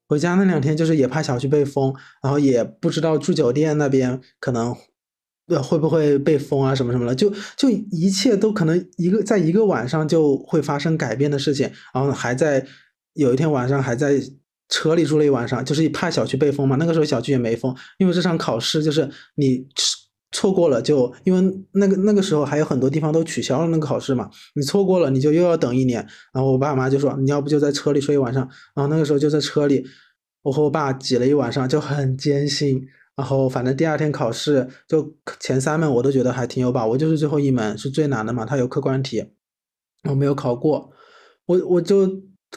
[0.08, 4.74] 回家那两天就是也怕小区被封，然后也不知道住酒店那边可能
[5.48, 11.70] 呃会不会被封啊什么什么的，就就一切都可能一个在一个晚上就会发生改变的事情。
[11.94, 12.66] 然后还在
[13.14, 14.20] 有一天晚上还在
[14.68, 16.76] 车里住了一晚上，就是怕小区被封嘛。
[16.76, 19.66] 那个时候小区也没封，因为这场考试就是你。
[20.34, 25.98] 错过了就因为那个那个时候还有很多地方都取消了那个考试嘛，你错过了你就又要等一年。
[26.32, 28.48] 然后我爸妈就说你要不就在车里睡一晚上。
[28.74, 29.84] 然后那个时候就在车里，
[30.40, 32.82] 我和我爸挤了一晚上就很艰辛。
[33.16, 39.24] 然后反正第二天考试就前三门我都觉得还挺有把握，就是最后一门是最难的嘛，它有客观题，
[40.08, 40.90] 我没有考过。
[41.46, 42.08] 我我就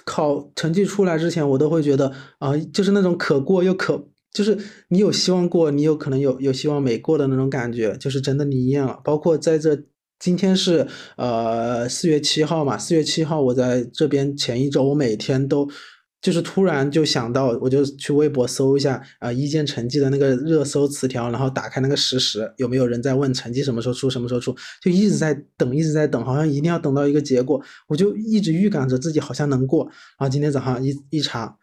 [0.06, 4.10] 考成绩出来之前我都会觉得啊，就是那种可过又可。
[4.32, 4.58] 就是
[4.90, 9.00] 你有希望过，你有可能有有希望没过的那种感觉，就是真的你厌了。
[9.02, 9.82] 包括在这
[10.20, 15.70] 今天是呃四月七号嘛，四月七号我在这边前一周，我每天都
[16.26, 29.86] 就是突然就想到，我就去微博搜一下啊一建成绩的那个热搜词条，然后打开那个实时，有没有人在问成绩什么时候出，什么时候出，就一直在等，一直在等，好像一定要等到一个结果，我就一直预感着自己好像能过，
[30.18, 31.60] 然后今天早上一一查，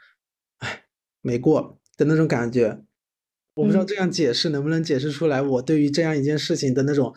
[0.58, 0.84] 哎，
[1.22, 1.80] 没过。
[1.96, 2.84] 的那种感觉，
[3.56, 7.12] 我不知道这样解释能不能解释出来我对于这样一件事情的那种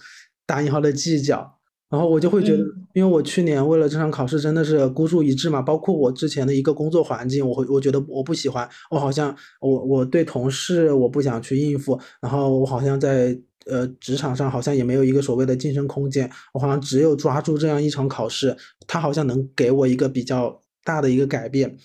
[0.47, 1.54] 打引号的计较。
[1.89, 21.77] 然后我就会觉得，因为我去年为了这场考试真的是孤注一掷嘛，包括我之前的一个工作环境，我会我觉得我不喜欢，我好像我我对同事我不想去应付，然后我好像在呃职场上好像也没有一个所谓的晋升空间，我好像只有抓住这样一场考试，它好像能给我一个比较大的一个改变。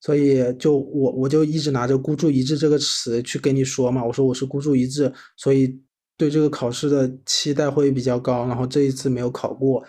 [0.00, 5.80] 所以就我我就一直拿着“孤注一掷”这个词去跟你说嘛，我说我是孤注一掷，所以
[6.16, 8.46] 对这个考试的期待会比较高。
[8.46, 9.84] 然后这一次没有考过，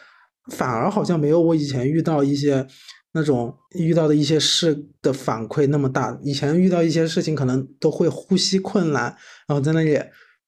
[0.51, 2.65] 反而好像没有我以前遇到一些
[3.13, 6.17] 那种遇到的一些事的反馈那么大。
[6.23, 9.03] 以前遇到一些事情可能都会呼吸困难，
[9.47, 9.95] 然后在那里，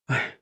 [0.07, 0.37] 哎，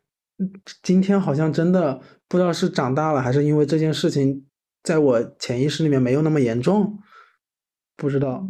[0.81, 4.45] 今天好像真的不知道是长大了还是因为这件事情
[4.83, 6.99] 在我潜意识里面没有那么严重，
[7.95, 8.45] 不知道。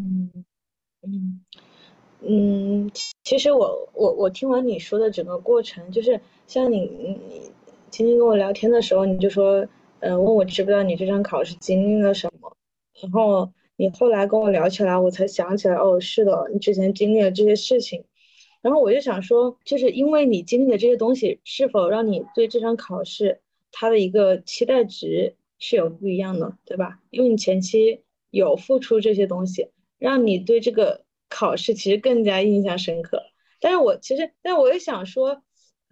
[1.04, 1.41] 嗯
[2.28, 2.89] 嗯，
[3.24, 7.51] 其实我我我听完你说的整个过程，就是像你你
[7.89, 9.67] 今天跟我聊天的时候，你就说，
[9.99, 12.55] 嗯，问我知不知道你这场考试经历了什么，
[13.01, 18.03] 然后你后来跟我聊起来，我才想起来，哦，是的，你之前经历了这些事情，
[18.62, 26.99] 然后我就想说，就是因为你经历的这些东西，是否让你对这场考试它的一个期待值是有不一样的，对吧？
[27.10, 29.69] 因为你前期有付出这些东西。
[29.97, 33.23] 让你对这个考试其实更加印象深刻，
[33.62, 35.41] 但是我其实，但我也想说，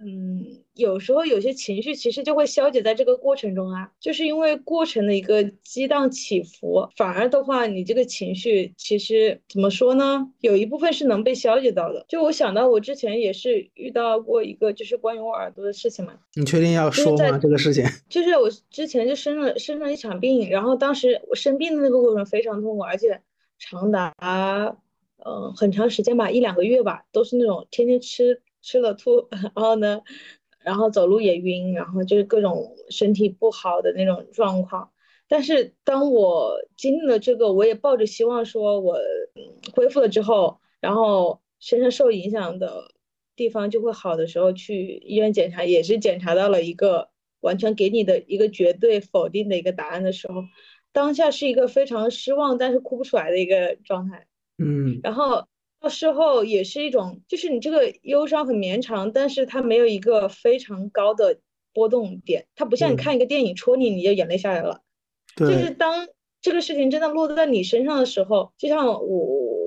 [0.05, 10.31] 嗯，有时候有些情绪其实就会消解在这个过程中啊，就是因为过程的一个激荡起伏，反而的话，你这个情绪其实怎么说呢？
[10.41, 12.05] 有一部分是能被消解到的。
[12.07, 17.37] 就我想到我之前也是遇到过一个就是关于我耳朵的事情嘛，你确定要说吗？
[17.37, 23.21] 这个事情就是我之前就生了生了一场病，然后当时我生病的那个过程非常痛苦，而且。
[23.59, 24.13] 长达
[25.23, 30.01] 嗯很长时间吧，一两个月吧，都是那种天天吃吃了吐， 然后呢，
[30.63, 34.89] 然后走路也晕，然后就是各种身体不好的那种状况。
[35.27, 38.97] 但是当我经历了这个，我也抱着希望说，我
[39.75, 42.91] 恢复了之后，然后身上受影响的
[43.35, 47.09] 地方就会好的时候，去医院检查，也是检查到了一个
[47.41, 50.43] 完全给你的一个绝对否定的一个答案的时候。
[50.91, 54.27] 当下是一个非常失望，但是哭不出来的一个状态，
[54.59, 55.47] 嗯，然后
[55.83, 61.37] 到事后也是一种，就是你这个忧伤很绵长，但是它没有一个非常高的
[61.73, 64.81] 波动点，它不像你看一个电影戳你，你就眼泪下来了，
[65.35, 66.07] 就是当
[66.39, 69.01] 这个事情真的落在你身上的时候，就像我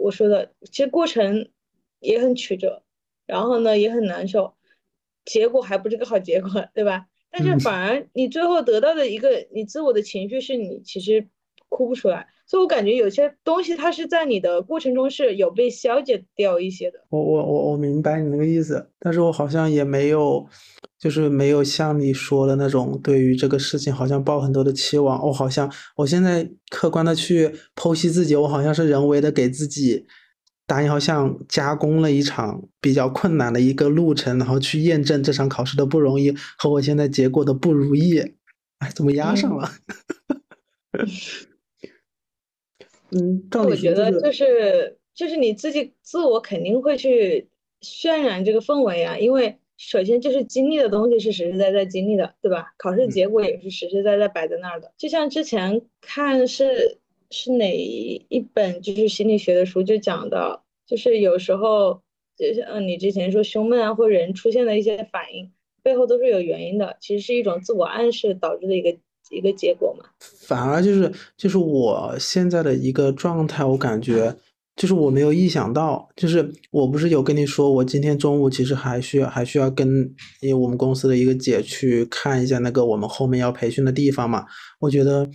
[0.05, 1.51] 我说的，其实过程
[2.01, 2.83] 也很曲折，
[3.27, 4.55] 然后呢也很难受，
[5.27, 7.09] 结果还不是个好结果，对吧？
[7.31, 11.29] 但是反而你最后得到的一个你自我的情绪是你其实
[11.69, 16.99] 哭不出来，所以我感觉有些东西它是在你的过程中是有被消解掉一些的。
[17.11, 20.47] 我我我我明白你那个意思，但是我好像也没有，
[20.99, 25.27] 就是没有像你说的那种对于这个事情好像抱很多的期望。
[25.27, 30.07] 我好像我现在客观的去剖析自己，我好像是人为的给自己。
[30.69, 38.19] 大家好像加工了一场比较困难的一个路程，然后去验证这场考试的不容易和我现在结果的不如意。
[38.79, 39.71] 哎，怎么压上了？
[40.91, 41.07] 嗯，
[43.65, 47.49] 我觉得就是就是你自己自我肯定会去
[47.81, 52.73] 渲染这个氛围啊，因为首先就是经历的东西是实实在在经历的，对吧？
[52.79, 54.93] 考试结果也是实实在在摆在那儿的。
[54.97, 56.99] 就像之前看是
[57.31, 62.01] 是哪一本就是心理学的书，就讲的，就是有时候
[62.37, 68.97] 就像你之前说胸闷啊，或人出现的一些反应，背后都是有原因的，其实是一种自我暗示导致的一个
[69.31, 70.05] 一个结果嘛。
[70.21, 74.37] 反而就是就是我现在的一个状态，我感觉。
[74.77, 79.89] 就是我没有意想到，就是我不是有跟你说，我今天中午其实还需要还需要跟
[80.43, 84.45] 因为我们公司的一个姐去看一下那个我们后面要培训的地方嘛。
[84.79, 85.27] 我觉得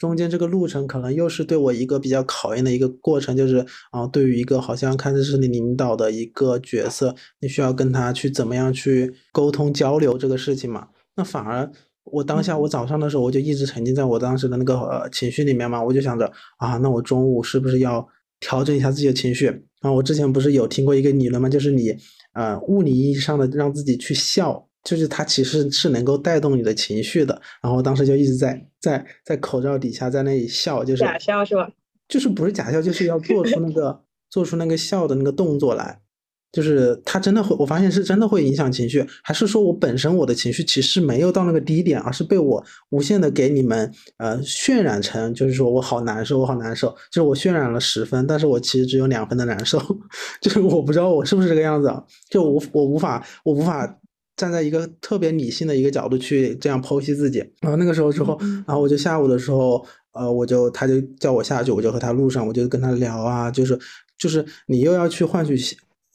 [0.00, 10.88] 中间这个路程可能又是对我一个比较考验的一个过程，就是啊，对于一个好像看似是你领导的一个角色，你需要跟他去怎么样去沟通交流这个事情嘛。
[11.14, 11.70] 那反而
[12.12, 18.06] 我当下我早上的时候我就一直沉浸在我当时的那个呃情绪里面嘛，我就想着啊，那我中午是不是要。
[18.40, 19.48] 调整一下自己的情绪
[19.80, 19.90] 啊！
[19.90, 21.48] 我之前不是有听过一个理论吗？
[21.48, 21.92] 就是你，
[22.34, 27.42] 呃，物理意义上的让自己去笑，就是它其实是能够带动你的情绪的。
[27.60, 31.68] 然后当时就一直在在在口罩底下在那里笑，就是假笑是吧？
[32.06, 35.98] 就是不是假笑，就是要做出那个做出那个笑的那个动作来。
[36.50, 49.78] 就是他真的会，我发现是真的会影响情绪，还是说我本身我的情绪其实没有到那个低点，而是被我无限的给你们呃渲染成，就是说我好难受，我好难受，就是我渲染了十分，但是我其实只有两分的难受，
[50.40, 51.92] 就是我不知道我是不是这个样子，
[52.30, 53.98] 就我我无法我无法
[54.34, 57.40] 站在一个特别理性的一个角度去这样剖析自己。
[57.60, 63.78] 然后那个时候之后，然后我就下午的时候，呃，我就他就叫我下去，我就和他路上，我就跟他聊啊，就是
[64.16, 65.54] 就是你又要去换取。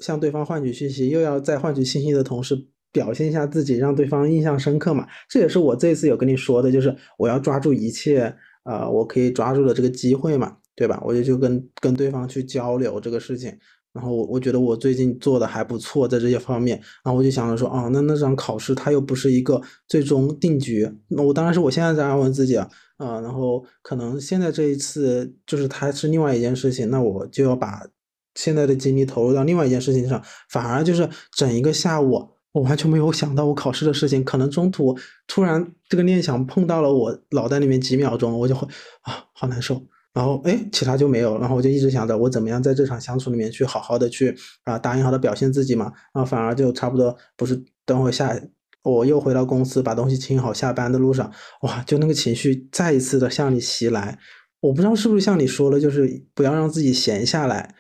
[0.04, 2.54] 向对方换取信息，又要在换取信息的同时
[2.92, 5.08] 表现一下自己，让对方印象深刻嘛？
[5.30, 8.36] 这也是我这次有跟你说的，就是我要抓住一切，
[8.66, 11.02] 呃，我可以抓住的这个机会嘛，对吧？
[11.06, 13.58] 我就就跟跟对方去交流这个事情，
[13.94, 27.88] 然后我我觉得我最近做的还不错，在这些方面，然后我就想着说，哦，那那场考试它又不是一个最终定局，那我当然是我现在在安慰自己啊，啊，然后可能现在这一次就是它是另外一件事情，那我就要把。
[28.36, 34.24] 现在的精力投入到另外一件事情上，反而就是整一个下午，我完全没有想到我考试的事情。
[34.24, 38.68] 可能中途突然这个念想碰到了我脑袋里面几秒钟，我就会
[39.02, 39.82] 啊，好难受。
[40.14, 41.40] 然后哎，其他就没有。
[41.40, 45.92] 然后我就一直想着我怎么样在这场相处里面去好好的去啊，打印好的表现自己嘛。
[46.14, 48.40] 然后反而就差不多不是等会下
[48.84, 54.20] 我又回到公司把东西清好，下班的路上哇，就那个情绪再一次的向你袭来。
[54.60, 57.74] 我不知道是不是像你说了，就是不要让自己闲下来。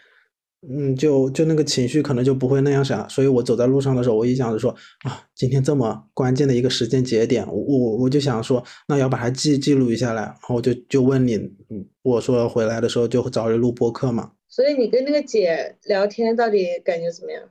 [0.69, 4.73] 嗯，就就那个情绪可能就不会那样想，所以我走在路上的时候，我一想着说
[5.03, 14.31] 啊，今天这么关键的一个时间节点，我我我就想说，那要把它记记录一下来，然后就就问你，嗯，我说回来的时候就找人录播客嘛。
[14.47, 17.41] 所以你跟那个姐聊天到底感觉怎么样？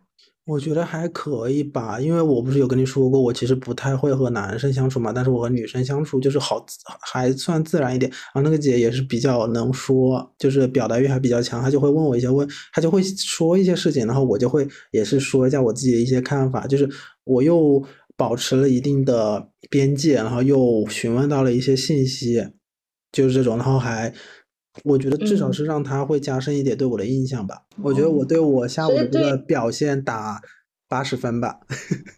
[0.44, 6.66] 我觉得还可以吧，因为我不是有跟你说过，我其实不太会和男生相处嘛，但是我和女生相处就是好，
[7.00, 8.11] 还算自然一点。
[8.11, 16.88] 然后那个姐也是比较能说，就是表达欲还比较强，她就会问我一些问，她就会说一些事情，然后我就会也是说一下我自己的一些看法，就是
[17.22, 17.81] 我又
[18.16, 22.48] 保持了一定的边界，然后又询问到了一些信息，
[23.12, 24.12] 就是这种，然后还。
[24.85, 27.63] 我觉得至少是让他会加深一点对我的印象吧。
[27.83, 30.41] 我觉得我对我下午的这个表现打
[30.89, 31.61] 八十分吧。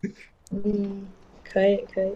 [0.51, 1.07] 嗯，
[1.51, 2.13] 可以可以。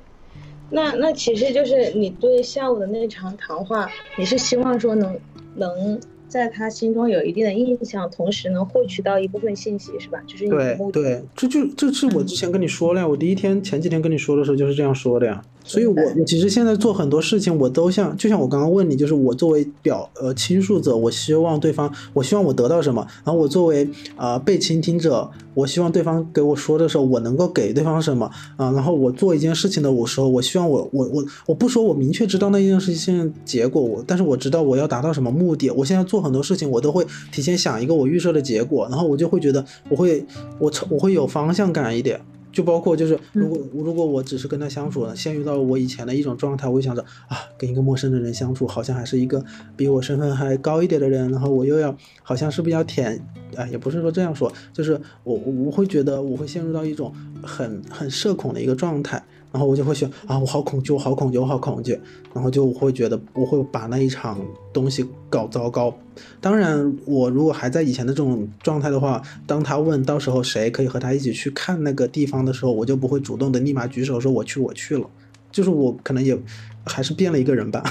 [0.70, 5.18] 那那其实就是你对下午的那场谈话，你是希望说能
[5.56, 6.00] 能。
[6.28, 10.22] 在他心中有一定的印象，同时能获取到一部分信息，是吧？
[10.26, 13.08] 就是对对，这就这是我之前跟你说了呀。
[13.08, 15.42] 我第一天前几天跟你说的时候就是这样说的呀。
[15.64, 28.72] 所以我我其实现在做很多事情，我都像就像我刚刚问你，就是我作为表呃倾诉者，我希望对方，我希望我得到什么，然后我作为啊被倾听者，我希望对方给我说的时候，我能够给对方什么啊？
[28.72, 35.70] 然后我做一件事情的我时候，我希望我我我我不说我明确知道那件事情结果，我但是我知道我要达到什么目的。
[35.70, 40.24] 我现在做很多事情，我都会提前想一个我预设的结果，然后我就会觉得我会
[40.58, 42.18] 我我会有方向感一点。
[42.58, 49.44] 就包括就是，如果如果我只是跟他相处，陷入到我以前的一种状态，我就想着啊，跟一个陌生的人相处，好像还是一个
[49.76, 53.16] 比我身份还高一点的人，然后我又要好像是不是要舔
[53.54, 53.64] 啊？
[53.68, 59.22] 也不是说这样说，就是我我会觉得我会陷入到一种很很社恐的一个状态。
[59.50, 61.98] 然后我就会想啊，我好恐惧，我好恐惧，我好恐惧。
[62.34, 64.38] 然后就我会觉得我会把那一场
[64.72, 65.92] 东西搞糟糕。
[66.40, 75.08] 当然，我如果还在以前的这种状态的话，当他问到时候谁可以和他一起去看那个地方的时候，我就不会主动的立马举手说我去，我去了。
[75.50, 76.38] 就是我可能也
[76.84, 77.82] 还是变了一个人吧。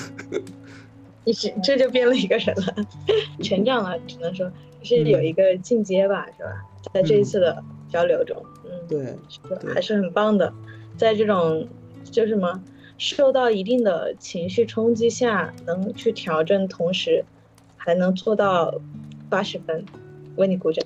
[1.25, 2.85] 你这这就变了一个人了，
[3.41, 4.49] 成长了，只能说
[4.83, 6.49] 是有一个进阶吧，是吧？
[6.93, 9.13] 在这一次的交流中，嗯，对，
[9.73, 10.53] 还是很棒的，
[10.97, 11.67] 在这种
[12.03, 12.61] 就什么
[12.97, 17.23] 受到一定的情绪冲击下，能去调整，同时
[17.77, 18.73] 还能做到
[19.29, 19.85] 八十分，
[20.35, 20.83] 为你鼓掌。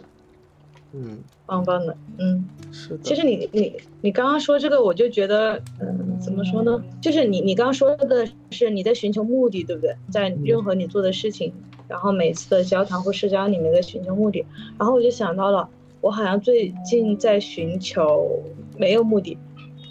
[0.93, 2.99] 嗯，棒棒的，嗯，是的。
[3.01, 6.83] 其实你你你刚刚说这个，我就觉得，嗯，怎么说呢？
[6.99, 9.95] 就是你你刚刚说的是你在寻求目的，对不对？
[10.11, 11.53] 在任何你做的事情，
[11.87, 14.45] 然后每次的交谈或社交里面在寻求目的，
[14.77, 15.69] 然后我就想到了，
[16.01, 18.43] 我好像最近在寻求
[18.77, 19.37] 没有目的。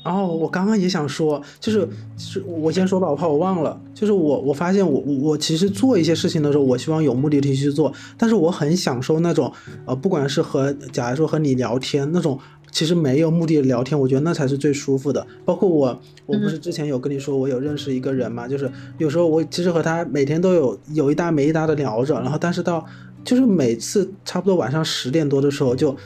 [0.02, 1.86] 哦，我刚刚也想说，就是
[2.16, 3.78] 是我先说吧，我怕我忘了。
[3.94, 9.52] 就是我我发现我我其实做一些事情的时候，我希望有目的地去做，但是我很享受那种
[9.84, 12.38] 呃，不管是和假如说和你聊天那种，
[12.72, 15.26] 其实没有目的的聊天，我觉得那才是最舒服的。
[15.44, 22.82] 包括我，我不是之前有跟你说我有认识一个人嘛，就是有时候我其实和他每天都有有一搭没一搭的聊着，然后但是到
[23.22, 25.90] 就是每次差不多晚上十点多的时候就。
[25.90, 25.96] 就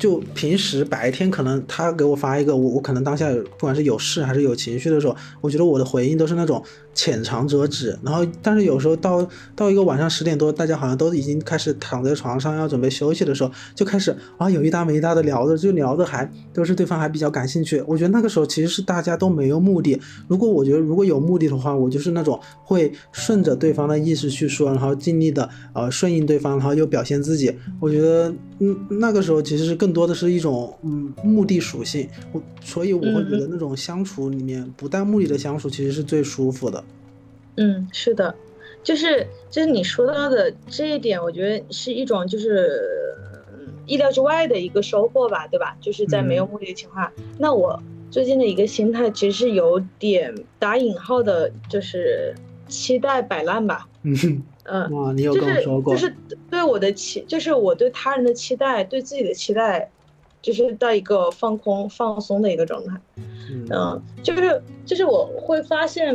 [0.00, 7.96] 就平时白天可能他给我发一个，我我可能当下不管是有事还是有情绪的时候，我觉得我的回应都是那种浅尝辄止。
[8.02, 17.84] 然后，但是有时候到到一个晚上十点多，大家好像都已经开始躺在床上要准备休息的时候，就开始啊有一搭没一搭的聊着，就聊的还都是对方还比较感兴趣。
[17.86, 20.00] 我觉得那个时候其实是大家都没有目的。
[20.26, 27.54] 如果我觉得如果有目的的话，我就是那种会顺着对方的意思去说，然后尽力的呃顺应对方，然后又表现自己。
[27.78, 29.89] 我觉得嗯那个时候其实是更。
[29.90, 36.84] 更多的是一种嗯目的属性，我所以我会觉得那种相处里面不带目的的相处其实是最舒服的。
[37.56, 38.32] 嗯，是的，
[38.84, 42.80] 就是就是你说到的这一点，我觉得是一种就是
[43.84, 45.76] 意料之外的一个收获吧，对吧？
[45.80, 47.82] 就是在没有目的的情况下，那我
[48.12, 52.32] 最近的一个心态其实是有点打引号的，就是
[52.68, 53.88] 期待摆烂吧。
[54.04, 54.40] 嗯。
[54.64, 56.14] 嗯，哇，你有跟我说过，就是
[56.50, 59.90] 对我的期，就是我对他人的期待，对自己的期待，
[60.42, 63.00] 就是到一个放空、放松的一个状态。
[63.70, 66.14] 嗯，就是就是我会发现，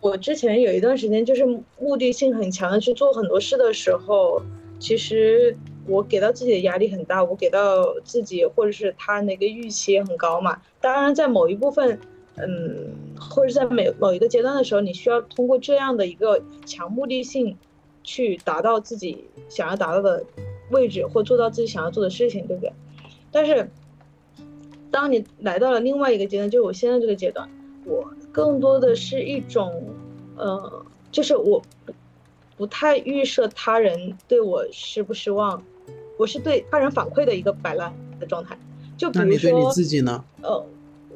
[0.00, 1.44] 我之前有一段时间就是
[1.78, 4.42] 目的性很强的去做很多事的时候，
[4.78, 5.56] 其实
[5.86, 10.60] 我给到自己的压力很大，我给到自己或者是他那个预期也很高嘛。
[10.80, 11.98] 当然，在某一部分。
[12.42, 17.54] 嗯，或者在每某一个阶段的时候，你需要通过这样的一个强目的性，
[18.02, 20.24] 去达到自己想要达到的
[20.70, 22.72] 位置，或做到自己想要做的事情，对不对？
[23.30, 23.70] 但是，
[24.90, 27.48] 当你来到了另外一个阶段，就是我现在这个阶段，
[27.84, 29.84] 我更多的是一种，
[30.36, 31.92] 呃，就是我不
[32.56, 35.62] 不太预设他人对我失不失望，
[36.18, 38.58] 我是对他人反馈的一个摆烂的状态。
[38.96, 40.24] 就比如说，你自己呢？
[40.42, 40.64] 呃。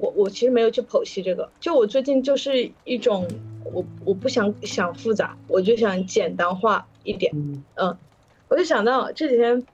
[0.00, 3.26] 我我其实没有去剖析这个，就我最近就是一种，
[3.64, 7.32] 我我不想想复杂，我就想简单化一点，
[7.76, 7.96] 嗯，
[8.48, 9.66] 我就想到这几天，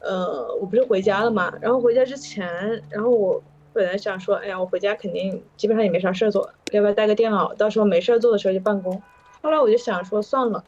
[0.00, 3.42] 呃，我不是回家了嘛，然后回家之前，然后我
[3.72, 9.00] 本来想说，哎呀，我回家肯定基本上也没啥事儿做，要不要带个电脑，到时候没事儿做的时候就办公。
[9.42, 10.64] 后来我就想说算了，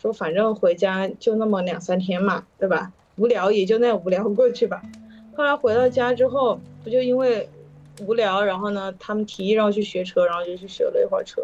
[0.00, 2.92] 说反正回家就那么两三天嘛，对吧？
[3.16, 4.82] 无聊也就那样无聊过去吧。
[5.36, 7.48] 后来回到家之后，不就因为。
[8.06, 11.42] 无聊，然后呢，他们提议让我去学车，然后就去学了一会儿车，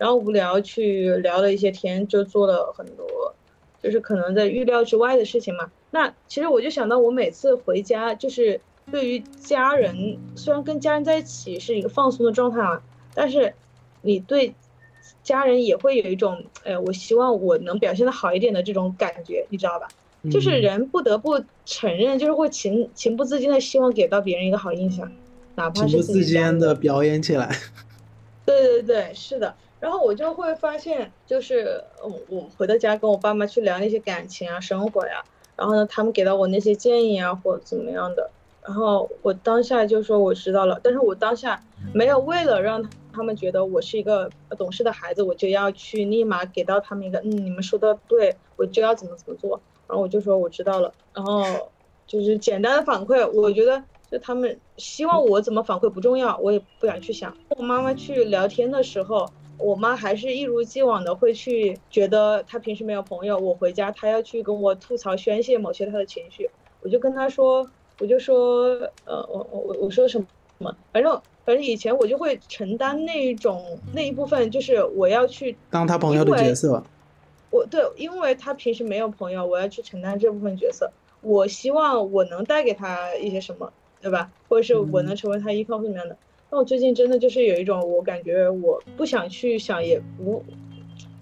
[0.00, 3.34] 然后无聊去聊了一些天，就做了很多，
[3.82, 5.70] 就是可能在预料之外的事情嘛。
[5.90, 8.58] 那其实我就想到，我每次回家，就是
[8.90, 12.82] 对于家人，虽然跟家人在一起是一个放松的状态啊，
[13.14, 13.52] 但是
[14.00, 14.54] 你对
[15.22, 19.86] 家人也会有一种，哎，我希望我能表现的好一点的这种感觉，你知道吧？
[20.32, 25.12] 就是人不得不承认，就是会情情不自禁的希望给到别人一个好印象。
[25.74, 27.54] 情不自禁的表演起来，
[28.46, 29.54] 对对对，是的。
[29.80, 31.82] 然后我就会发现，就是
[32.28, 35.24] 我回到家跟我爸妈去聊那些感情啊、生活呀，
[35.56, 38.30] 然后呢，他们给到我那些建议啊，或怎么样的，
[38.62, 41.60] 然后我当下就说我知道了，但是我当下
[41.94, 49.60] 没有为了让他们觉得我是一个懂事的孩子，我就要去立马给到他们一个嗯，你们说的对，我就要怎么怎么做。
[49.88, 51.42] 然后我就说我知道了，然后
[52.06, 53.82] 就是简单的反馈，我觉得。
[54.10, 57.32] 就他们希望我怎么反馈不重要，我也不想去想。
[57.50, 59.24] 我妈妈去聊天的时候，
[59.60, 66.50] 我妈还是一如既往的会去觉得她平时没有朋友，我回家她要去跟我吐槽宣泄某些她的情绪，
[66.82, 68.68] 我就跟她说，我就说，
[69.04, 70.24] 呃，我我我我说什
[70.58, 71.12] 么，反正
[71.44, 76.82] 反正以前我就会承担那一种那一部分，就是我要去当他朋友的角色。
[77.50, 80.90] 我对，因为他平时没有朋友，我要去承担这部分角色。
[81.20, 83.72] 我希望我能带给他一些什么。
[84.02, 84.30] 对吧？
[84.48, 86.16] 或者是我能成为他依靠，怎么样的？
[86.50, 90.42] 那我最近真的就是有一种，我感觉我不想去想，也无，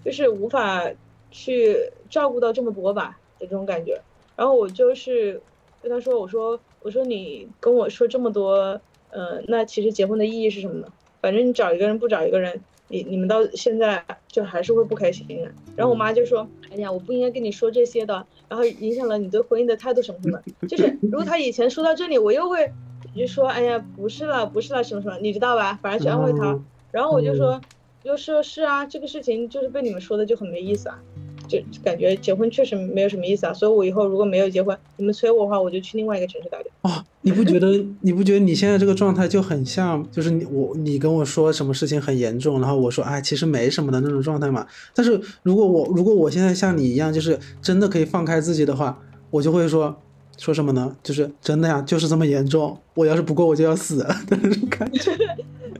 [0.03, 0.89] 就是无法
[1.29, 1.77] 去
[2.09, 4.01] 照顾到这么多吧的这种感觉。
[4.35, 5.39] 然后我就是
[5.81, 10.87] 跟他说，我说我说你跟我说这么多，呃，那其实结婚的意义是什么呢？
[11.21, 15.27] 反正你找一个人不找一个人，你你们到现在就还是会不开心。
[15.75, 20.41] 然后我妈就说，哎呀，我不应该跟你说这些的，然后影响了你对婚姻的态度什么什么。
[20.67, 22.71] 就是如果他以前说到这里，我又会
[23.15, 25.77] 就说，哎呀，不是了，不是了，什么什么，你知道吧？
[25.81, 26.59] 反正去安慰他。
[26.91, 27.59] 然后我就说，
[28.03, 30.99] 就说是啊，这个事情就是被你们说的就很没意思啊。
[31.47, 36.71] 就感觉结婚确实没有什么意思啊，所以我以后如果没有结婚，你们催我的话，我就去另外一个城市打掉。
[36.81, 44.67] 哦，你不觉得你不觉得你现在这个状态就很像，就是你我你跟我说什么事情很严重，然后我说哎其实没什么的那种状态嘛。
[44.93, 49.01] 但是如果我如果我现在像你一样，就是真的可以放开自己的话，
[49.31, 49.99] 我就会说
[50.39, 50.95] 说什么呢？
[51.03, 52.75] 就是真的呀，就是这么严重。
[52.95, 55.11] 我要是不过我就要死的 那种感觉。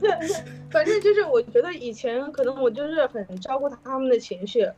[0.70, 4.68] 反正就是我觉得以前可能我就是很照顾他们的情绪。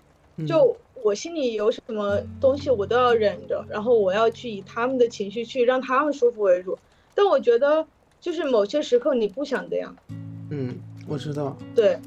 [0.48, 6.78] 就我心里有什么东西，我都要忍着，然后我要去以他们的情绪去让他们舒服为主。
[7.14, 7.84] 但我觉得，
[8.18, 9.94] 就是某些时刻你不想这样。
[10.48, 10.74] 嗯，
[11.06, 11.54] 我知道。
[11.74, 11.98] 对，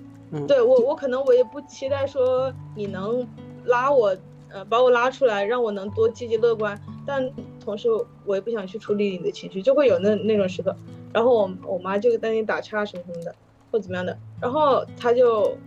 [0.48, 3.26] 对我我可能我也不期待说你能
[3.66, 4.18] 拉我，
[4.50, 6.80] 呃，把我拉出来，让我能多积极乐观。
[7.06, 7.30] 但
[7.64, 7.90] 同时
[8.26, 10.76] 我也不想去处理你的情绪，就会有那那种时刻。
[11.14, 13.36] 然后我我妈就在那打岔什么什么的，
[13.72, 14.18] 或怎么样的。
[14.42, 15.58] 然后她就。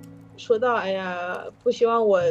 [0.41, 2.23] 说到哎呀，不希望我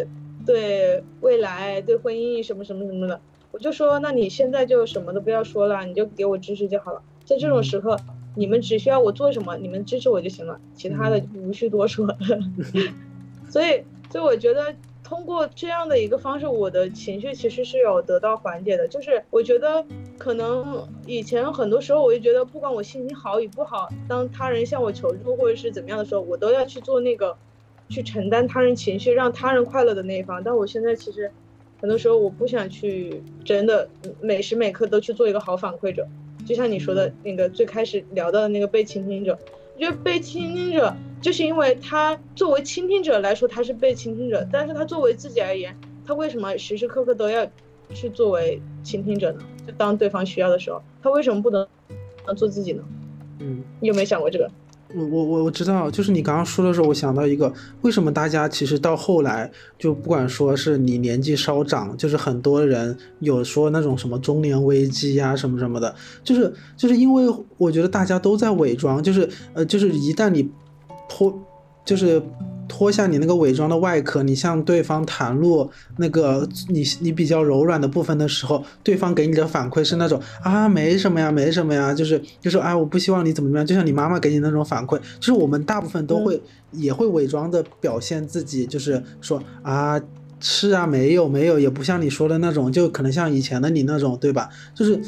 [0.45, 3.19] 对未来、对婚姻什么什么什么的，
[3.51, 7.01] 我就说，那你现在就什么都不要说了，你就给我支持就好了。
[7.25, 7.99] 在这种时刻，
[8.33, 12.07] 你们只需要我做什么，你们支持我就行了，其他的无需多说。
[13.51, 14.73] 所以，所以我觉得
[15.07, 18.85] 通过这样的一个方式，我的情绪其实是有得到缓解的。
[18.87, 19.85] 就是我觉得
[20.17, 27.37] 可能以前很多时候，我就觉得不管我心情好与不好，当他人向我求助或者是怎么样的时候，我都要去做那个。
[27.89, 30.43] 去承担他人情绪，让他人快乐的那一方。
[30.43, 31.31] 但我现在其实，
[31.79, 33.87] 很多时候我不想去真的
[34.19, 36.05] 每时每刻都去做一个好反馈者。
[36.45, 39.39] 就像你说的那个最开始聊到的那个被倾听者，
[39.77, 47.47] 我觉得被倾听者就是因为他作为倾听者来说他是被倾听者，但是他作为自己而言，他为什么时时刻刻都要
[47.93, 49.39] 去作为倾听者呢？
[49.67, 51.67] 就当对方需要的时候，他为什么不能
[52.35, 52.83] 做自己呢？
[53.37, 54.49] 嗯，你有没有想过这个？
[54.95, 67.25] 我我我我知道，就是你刚刚说的时候，我想到一个，为什么大家其实到后来就不管说是你年纪稍长，就是很多人有说那种什么中年危机呀什么什么的，就是就是因为
[67.57, 70.49] 我觉得大家都在伪装，就是呃就是一旦你
[71.09, 71.37] 泼
[71.83, 72.21] 就是。
[72.67, 86.41] 脱下你那个伪装的外壳，你向对方袒露那个你你比较柔软的部分的时候，对方给你的反馈是那种啊没什么呀，没什么呀，就是就是啊我不希望你怎么怎么样，就像你妈妈给你那种反馈，就是我们大部分都会
[86.71, 89.99] 也会伪装的表现自己，就是说啊
[90.39, 94.49] 是啊没有没有，也不像你说的那种，就可能像以前的你那种，对吧？
[94.75, 94.99] 就是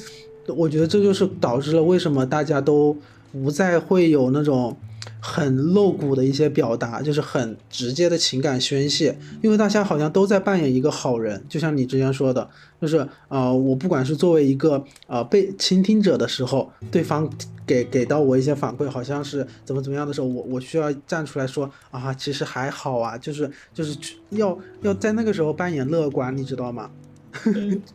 [0.48, 2.96] 我觉得这就是导致了为什么大家都
[3.32, 4.78] 不再会有那种。
[5.20, 12.50] 很露骨的一些表达，就是很直接的情感宣泄，因为大家好像都在扮演一个好人，就像你之前说的，
[12.82, 17.30] 就是呃，我不管是作为一个呃被倾听者的时候，对方
[17.66, 23.98] 给给到我一些反馈，好像是怎么怎么样的时候，我我需要站出来说啊，其实还好啊，就是就是
[24.32, 26.90] 要要在那个时候扮演乐观，你知道吗？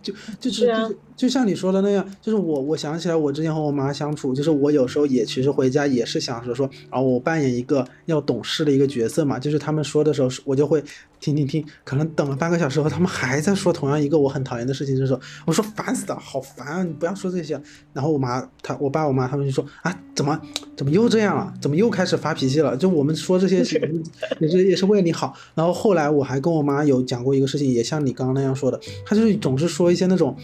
[0.01, 10.83] 就就是就就像你说的那样，就是我我想起来，我之前和我妈相处，就是我有时候也其实回家也是想着说，啊，我扮演一个要懂事的一个角色嘛，就是他们说的时候，我就会
[11.21, 17.61] 听听听，可能等了半个小时后，他们还在说同样一个我很讨厌的事情的时候，我说烦死了，好烦啊，你不要说这些。
[17.93, 20.41] 然后我妈她我爸我妈他们就说啊，怎么
[20.77, 21.55] 怎么又这样了？
[21.61, 22.77] 怎么又开始发脾气了？
[22.77, 23.59] 就我们说这些
[24.41, 25.33] 也是也是为你好。
[25.55, 30.37] 然后后来我还跟我妈有讲过一个事情，也像你刚刚那样说的，她就是总是说一些那种。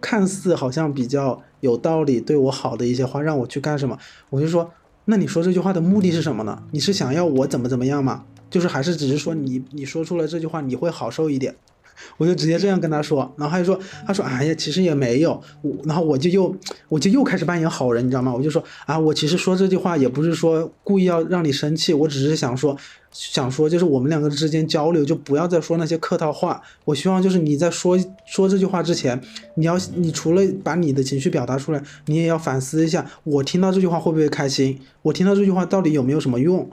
[0.00, 3.98] 看似好像比较有道理、对我好的一些话，让我去干什么？
[4.30, 4.70] 我就说，
[5.04, 6.62] 那你说这句话的目的是什么呢？
[6.70, 8.24] 你是想要我怎么怎么样吗？
[8.48, 11.54] 就是还是只是说你你说出了这句话，你会好受一点？
[12.16, 16.54] 我就直接这样跟他说，然后他就说，他说，哎呀，其实也没有，我，然后我就又，
[16.88, 18.34] 我就又开始扮演好人，你知道吗？
[18.34, 22.76] 我就说，啊，我其实说这句话也不是说故意要让你生气，我只是想说，
[23.10, 29.20] 想说就是我们两个之间交流就不要再说那些客套话，我希望就是你在说说这句话之前，
[29.54, 34.78] 你要，你除了把你的情绪表达出来，你也要反思一下，我听到这句话会不会开心？
[35.02, 36.68] 我听到这句话到底有没有什么用？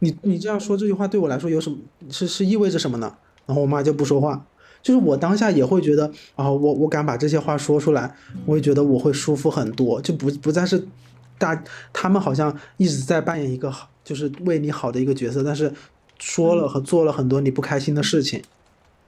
[0.00, 1.76] 你你这样说这句话对我来说有什么
[2.08, 3.16] 是是意味着什么呢？
[3.48, 4.46] 然后我妈就不说话，
[4.82, 10.86] 就是我当下也会觉得啊，我我敢把这些话说出来，我也觉得我会舒服很多，就不不再是
[11.38, 15.72] 大他们好像一直在扮演一个好，就是为你好的一个角色，但是
[16.18, 18.42] 说了和做了很多你不开心的事情。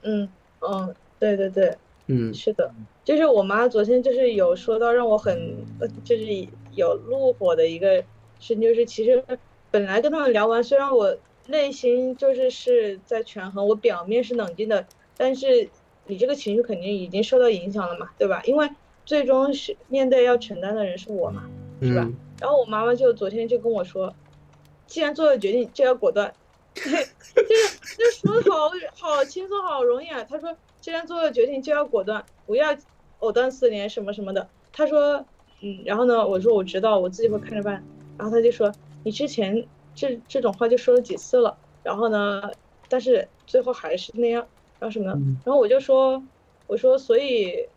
[0.01, 0.27] 嗯
[0.61, 1.77] 嗯，对对对，
[2.07, 2.71] 嗯，是的。
[3.05, 5.55] 就是我妈昨天就是有说到让我很
[6.03, 6.23] 就是
[6.73, 7.97] 有怒火的一个
[8.39, 9.23] 事情，就是其实
[9.69, 11.15] 本来跟他们聊完，虽然我
[11.47, 14.85] 内心就是是在权衡，我表面是冷静的，
[15.17, 15.69] 但是
[16.05, 18.41] 你这个情绪肯定已经受到影响了嘛，对吧？
[18.45, 18.69] 因为
[19.05, 21.49] 最终是面对要承担的人是我嘛，
[21.81, 22.07] 是吧？
[22.39, 24.15] 然后我妈妈就昨天就跟我说，
[24.87, 26.33] 既然做了决定就要果断，
[26.73, 26.97] 就是
[27.97, 28.51] 就说的
[28.95, 30.23] 好好轻松好容易啊。
[30.23, 32.75] 她说既然做了决定就要果断，不要
[33.19, 34.49] 藕断丝连什么什么的。
[34.71, 35.25] 她说
[35.61, 37.83] 嗯，然后呢，我说我知道，我自己会看着办。
[38.17, 38.71] 然后她就说
[39.03, 42.51] 你之前这这种话就说了几次了，然后呢，
[42.89, 44.45] 但是最后还是那样，
[44.79, 45.11] 然后什么？
[45.45, 46.23] 然后我就说
[46.67, 47.67] 我说所以。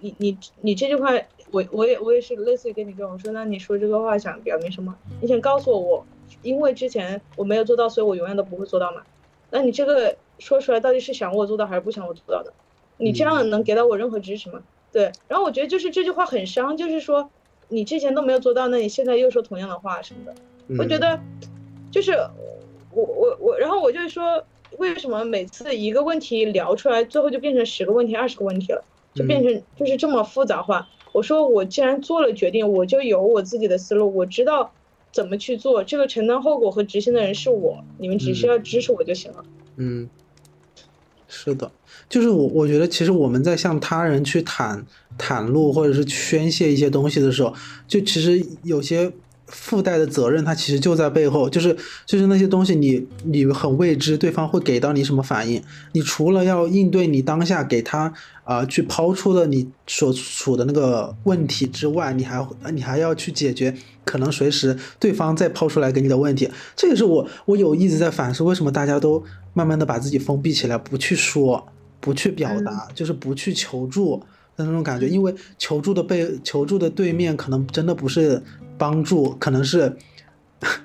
[0.00, 1.10] 你你你这句话，
[1.50, 4.96] 我我也我也是类似于跟你跟我说，那你说这个话想表明什么？
[5.20, 6.06] 你想告诉我，我
[6.42, 9.02] 因为之前我没有做到，所以我永远都不会做到嘛？
[9.50, 12.52] 那你这个说出来到底是想我做到还是不想我做到的？
[12.96, 14.62] 你这样能给到我任何支持吗？
[14.92, 17.28] 对，然后我觉得就是这句话很伤，就是说
[17.66, 20.34] 你之前都没有做到，那你现在又说同样的话什么的，
[20.78, 21.18] 我觉得
[21.90, 22.12] 就是
[22.90, 24.44] 我我我，然后我就说
[24.76, 28.84] 为什么每次一个问题聊出来，最后就变成十个问题、二十个问题了？
[29.14, 30.86] 就变成就是这么复杂化。
[31.12, 34.70] 我说我既然做了决定，我就有我自己的思路，我知道
[35.10, 35.82] 怎么去做。
[35.82, 39.44] 这个承担后果和执行的人是我，你们只需要支持我就行了。
[39.76, 40.08] 嗯，
[41.26, 41.72] 是的，
[42.08, 44.84] 就是我我觉得其实我们在向他人去袒
[45.18, 47.54] 袒露或者是宣泄一些东西的时候，
[47.88, 49.10] 就其实有些。
[49.48, 51.76] 附带的责任，它其实就在背后，就是
[52.06, 55.62] 就是那些东西，你你很未知，对方会给到你什么反应？
[55.92, 58.12] 你除了要应对你当下给他
[58.44, 63.74] 啊去抛出的你所处的那个问题之外，你还你还要去解决
[64.04, 66.48] 可能随时对方再抛出来给你的问题。
[66.76, 69.22] 这也是我我有一直在反思，为什么大家都
[69.54, 71.66] 慢慢的把自己封闭起来，不去说，
[72.00, 74.26] 不去表达，就是不去求助的
[74.64, 75.08] 那种感觉。
[75.08, 78.42] 因为求助的被求助的对面可能真的不是。
[78.80, 79.96] 帮助可能是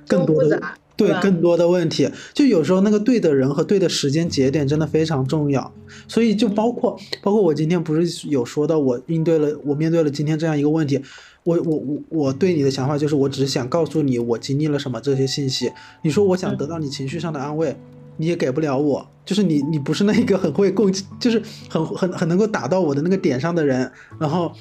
[0.07, 0.59] 更多的
[0.97, 5.71] 对更多的问题，就有时候那个对的人和对的时间节点真的非常重要。
[6.07, 10.99] 所以就包括包括我今天不是有说到我应对了我面对了今天这样一个问题，
[11.43, 15.71] 我我我我对你的想法就是我只是想告诉你我经历了什么这些信息。
[16.01, 17.77] 你说我想得到你情绪上的安慰，
[18.17, 24.51] 你也给不了我，就是你你不是那个很会共就是很很很能够打到我的那个点上的人，然后。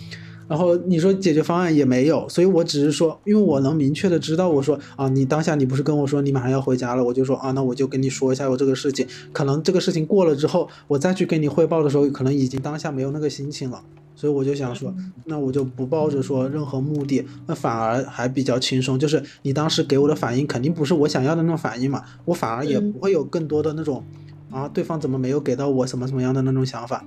[0.49, 13.83] 然后你说解决方案也没有，所以我只是说，因为我能明确的知道，我说啊，你当下你不是跟我说你马上要回家了，我就说啊，那我就跟你说一下我这个事情，可能这个事情过了之后，我再去跟你汇报的时候，可能已经当下没有那个心情了，
[14.23, 14.95] 所以我就想说，
[15.25, 24.05] 那我就不抱着说任何目的，那反而还比较轻松，就是你当时给我的反应肯定不是我想要的那种反应嘛，我反而也不会有更多的那种
[24.49, 27.05] 啊，对方怎么没有给到我什么什么样的那种想法。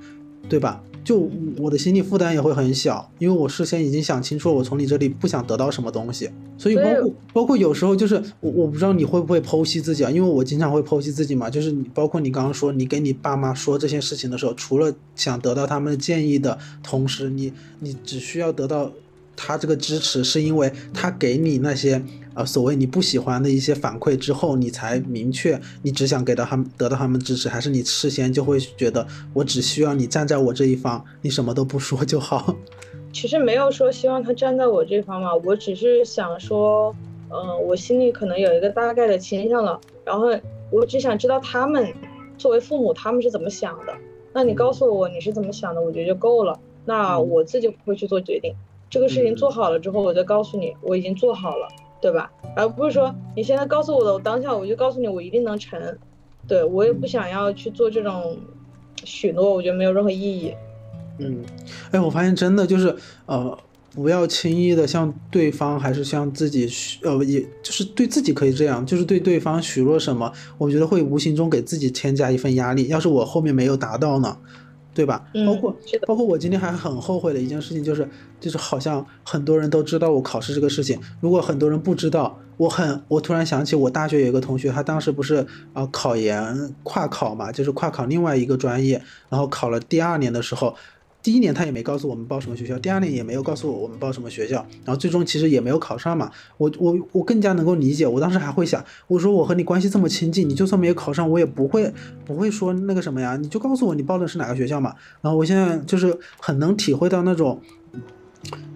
[0.49, 0.81] 对吧？
[1.03, 1.29] 就
[1.59, 6.27] 我的心理负担也会很小，因为我事先已经想清楚了，我从你这里不想得到什么东西。
[6.57, 11.47] 所以包括包括有时候就是我我不知道你会不会剖析自己啊，因为我经常会剖析自己嘛。
[11.47, 18.91] 就是你包括你刚刚说你跟你爸妈说这些事情的时候，除了想得到他们的建议的同时，你你只需要得到
[19.35, 22.01] 他这个支持，是因为他给你那些。
[22.35, 32.53] 呃，所谓你不喜欢的一些反馈之后，你才明确你只想给到他们得到他们支持，还是你事先就会觉得我只需要你站在我这一方，你什么都不说就好。
[33.13, 36.93] 其实没有说希望他站在我这方嘛，我只是想说，
[37.29, 40.27] 嗯，我心里可能有一个大概的倾向了，然后
[40.69, 41.93] 我只想知道他们
[42.37, 43.93] 作为父母他们是怎么想的。
[44.33, 46.59] 那你告诉我你是怎么想的，我觉得就够了。
[46.83, 48.53] 那我自己会去做决定，
[48.89, 51.67] 这个事情做好了之后，我再告诉你我已经做好了。
[52.01, 52.29] 对吧？
[52.55, 55.79] 而不是说你现在告诉我的，我当下我就告诉你，我一定能成。
[56.47, 58.37] 对我也不想要去做这种
[59.03, 60.53] 许诺，我觉得没有任何意义。
[61.17, 61.43] 嗯，
[61.89, 63.57] 哎，我发现真的就是呃，
[63.95, 72.87] 不要轻易的向对方还是向自己许呃，也就是对自己可以这样，就是对对方许诺什么，我觉得会无形中给自己添加一份压力。
[72.89, 74.37] 要是我后面没有达到呢？
[74.95, 75.23] 对吧？
[75.45, 75.77] 包括
[76.07, 80.99] 包括我今天还很后悔的一件事情，就是就是好像很多人都知道我考试这个事情。
[81.19, 90.73] 如果很多人不知道，我很我突然想起我大学有一个同学，他当时不是啊考研跨考嘛，就是跨考另外一个专业，然后考了第二年的时候。
[91.25, 96.29] 第一年他也没告诉我们报什么学校，第二年也没有告诉我我们报什么学校，然后最终其实也没有考上嘛。
[96.59, 101.91] 我我我更加能够理解，我当时还会想，我说我和你关系这么亲近，你就算没有考上，我也不会
[102.25, 104.93] 不会说那个什么呀，你就告诉我你报的是哪个学校嘛。
[105.21, 107.59] 然后我现在就是很能体会到那种，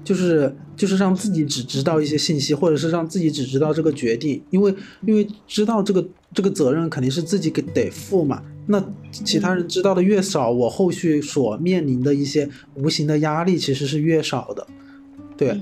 [0.04, 4.74] 就是就是让自己只知道一些信息，或者是让自己只知道这个决定，因为
[5.06, 8.42] 因为知道这个这个责任肯定是自己给得负嘛。
[8.72, 14.68] 那其他人知道的越少，我后续所面临的一些无形的压力其实是越少的。
[15.36, 15.60] 对，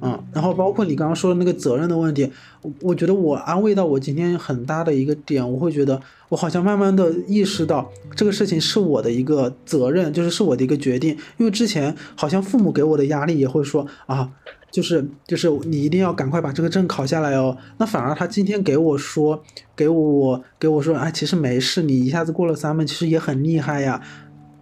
[0.00, 2.30] 嗯，然后包括你刚刚说的那个责任的问题，
[2.62, 6.00] 我我觉得我安慰到我今天很大的一个点，我会觉得
[6.30, 14.30] 我好像慢慢的意识到这个事情是我的一个责任，就是是我的一个决定，因为之前好像父母给我的压力也会说啊。
[14.76, 17.56] 就是就是你一定要赶快把这个证考下来哦。
[17.78, 19.42] 那反而他今天给我说，
[19.74, 24.02] 给我给我说，哎，其实没事，你一下子过了三门，其实也很厉害呀。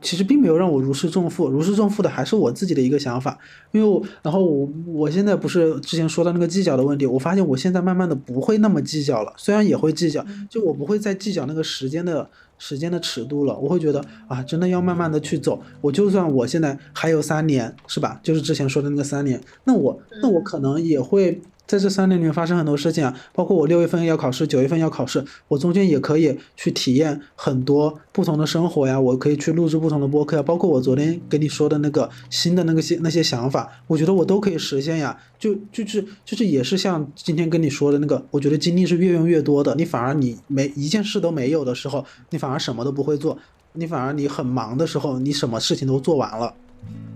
[0.00, 3.36] 其实并没有让我如释重负，如释重负的还是我自己的一个想法。
[3.72, 12.30] 因为我，然后我我现在不是之前说到那个计较的问题，我发现我现在慢慢的不会那么计较了，虽然也会计较，就我不会再计较那个时间的。
[12.66, 15.60] 时间的尺度了，我会觉得啊，真的要慢慢的去走。
[15.82, 18.18] 我就算我现在还有三年，是吧？
[18.22, 21.42] 就是之前说的那个三年，那我那我可能也会。
[21.66, 35.18] 在这三年里面发生很多事情啊，包括我六月份要考试，九月份要考试，我中间也可以去体验很多不同的生活呀，我可以去录制不同的播客呀，包括我昨天给你说的那个新的那个些那些想法，我觉得我都可以实现呀。
[35.38, 43.38] 就就是就是也是像今天跟你说的那个，我觉得精力是越用越多的，你反而你没一件事都没有的时候，你反而什么都不会做，
[43.72, 46.54] 你反而你很忙的时候，你什么事情都做完了。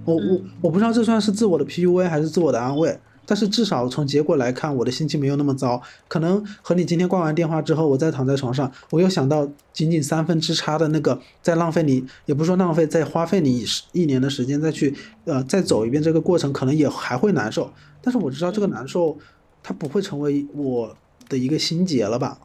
[0.05, 2.99] 我我我不知道这算是自我的 PUA 还是自我的安慰。
[3.30, 5.82] 但是至少从结果来看，我的心情没有那么糟。
[6.09, 13.62] 可能和你今天挂完电话之后，我再躺在床上，我又想到仅仅三分之差的那个，在浪费你，也不是说浪费，在花费你
[13.93, 17.70] 一年的时间再去，呃，再走一遍这个过程，可能也还会难受。
[18.01, 19.18] 但是我知道这个难受，
[19.62, 20.97] 它不会成为我
[21.28, 22.39] 的一个心结了吧？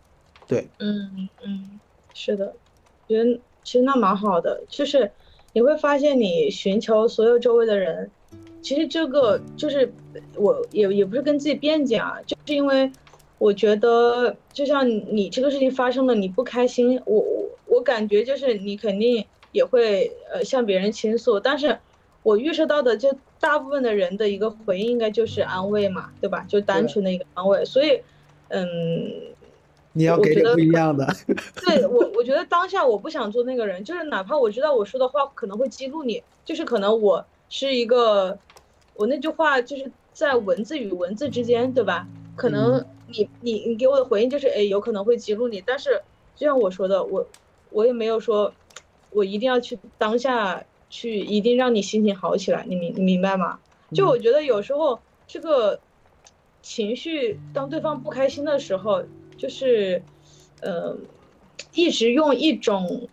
[0.49, 1.79] 对，嗯嗯，
[2.13, 2.53] 是的，
[3.13, 5.11] 觉得其实那蛮好的，就是
[5.53, 8.11] 你会发现你寻求所有周围的人。
[8.61, 9.93] 其实这个就是
[10.37, 12.89] 我也也不是跟自己辩解啊，就是因为
[13.37, 21.77] 我觉得就像你这个事情发生了，你不开心，我我我感觉就是你肯定也会呃向别人倾诉，但是
[22.21, 26.45] 我预设到的就大部分的人的一个回应应该就是安慰嘛，对吧？
[26.47, 28.01] 就单纯的一个安慰，所以
[28.47, 29.32] 嗯，
[29.93, 31.07] 你要给的不一样的，
[31.65, 38.37] 对我我觉得当下我不想做那个人，就是哪怕我知道我说的话可能会激怒你，就是可能我是一个。
[38.95, 42.07] 我那句话就是在文字与文字之间，对吧？
[42.35, 45.99] 可能你你你给我的回应就是，哎，有可能会激怒你，但是
[46.35, 47.25] 就像我说的，我
[47.71, 48.53] 我也没有说，
[49.09, 53.57] 我一定要去当下去一定让你心情好起来，你明你明白吗？
[53.95, 55.79] 就我觉得有时候这个
[56.61, 59.03] 情绪，当对方不开心的时候，
[59.37, 60.01] 就是，
[60.61, 60.97] 呃，
[61.73, 63.07] 一直用一种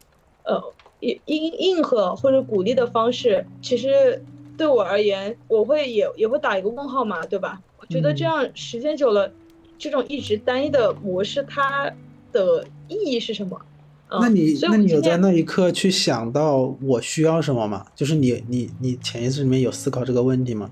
[0.45, 4.23] 呃应应应和或者鼓励的方式，其实。
[4.59, 7.63] 对我而言，我会也也会打一个问号嘛，对吧？
[7.79, 9.33] 我觉得这样时间久了，
[9.79, 11.91] 这种一直单一的模式，它
[12.31, 13.59] 的意义是什么？
[14.11, 17.87] 那你那你有在那一刻去想到我需要什么吗？
[17.97, 20.71] 就是你你你潜意识里面有思考这个问题吗？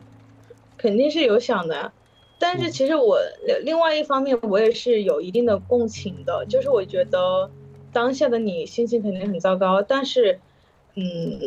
[0.77, 1.91] 肯定是有想的，
[2.39, 3.19] 但是其实我
[3.63, 7.51] 另外一方面，我也是有一定的共情的，就是我觉得
[7.93, 10.39] 当下的你心情肯定很糟糕，但是，
[10.95, 11.39] 嗯。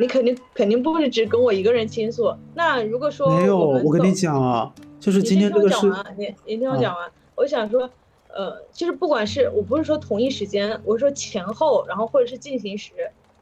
[0.00, 2.32] 你肯定肯定不是只跟我一个人倾诉。
[2.54, 7.10] 那如果说没有，我跟你讲啊，就是今天这个事，你你听我讲完。
[7.34, 7.90] 我想说，
[8.28, 12.92] 呃，就是不管是我不是说同一时间，我是说前后，然后或者是进行时，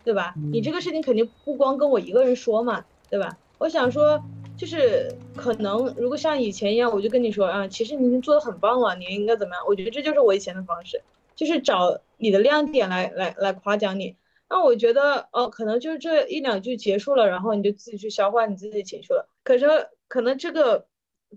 [0.03, 0.33] 对吧？
[0.51, 3.37] 你这个事情肯定不光跟我一个人说嘛，对吧？
[3.59, 4.19] 我想说，
[4.57, 9.65] 就是可能如果像以前一样，我就跟你说啊，其实你已经做的很棒了，你应该怎么样？
[9.67, 11.03] 我觉得这就是我以前的方式，
[11.35, 14.17] 就是找你的亮点来来来夸奖你。
[14.49, 19.29] 那我觉得哦，可能就是这一两句结束了，然后你就自己去消化你自己的情绪了。
[19.43, 19.67] 可是
[20.09, 20.87] 可能这个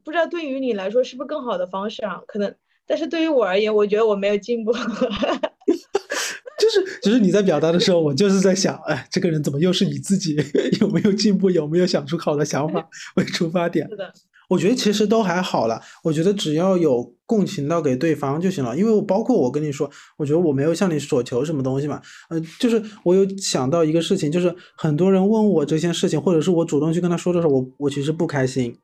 [0.03, 2.21] 不知道对于你来说是不是更好的方式啊？
[2.27, 2.55] 可能，
[2.85, 4.71] 但是对于我而言，我觉得我没有进步。
[6.59, 10.35] 就是，就是你在表达的时候，我就是在想，哎，这个人怎么又是你自己
[10.81, 13.87] 有没有进步，有没有想出好的想法为出发点？
[13.89, 14.13] 是的。
[14.49, 18.75] 我觉得其实都还好了，我觉得只要有共情到给对方就行了。
[18.75, 19.87] 因为我包括我跟你说，
[20.17, 28.75] 我觉得我没有向你索求什么东西嘛，呃，就是我有想到一个事情，就是很多人问我这件事情，或者是我主动去跟他说的时候，我我其实不开心。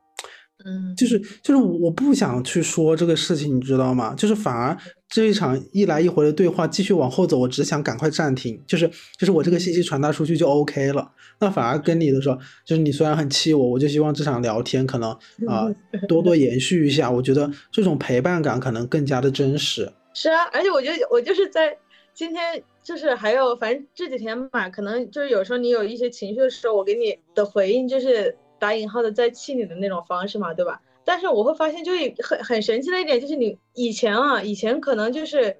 [0.66, 4.12] 嗯，就是就是我不想去说这个事情，你知道吗？
[4.16, 4.76] 就是反而
[5.08, 11.12] 这一场一来一回的对话继续往后走，我只想赶快暂停，就是就是我这个信息传达出去就 OK 了。
[11.38, 15.12] 那反而跟你的时候，就是你虽然很气我，我就希望这场聊天可能
[15.46, 15.68] 啊
[16.08, 17.08] 多多延续一下。
[17.08, 19.92] 我觉得这种陪伴感可能更加的真实。
[20.14, 21.76] 是啊，而且我觉得我就是在
[22.12, 28.34] 今天，就是还有反正这几天嘛，可能就是有时候你有一些情绪的时候，我给你的回应就是。
[28.58, 30.80] 打引号的在气你的那种方式嘛，对吧？
[31.04, 35.56] 但是我会发现，就是很很神奇的一点，就是你以前啊，以前可能就是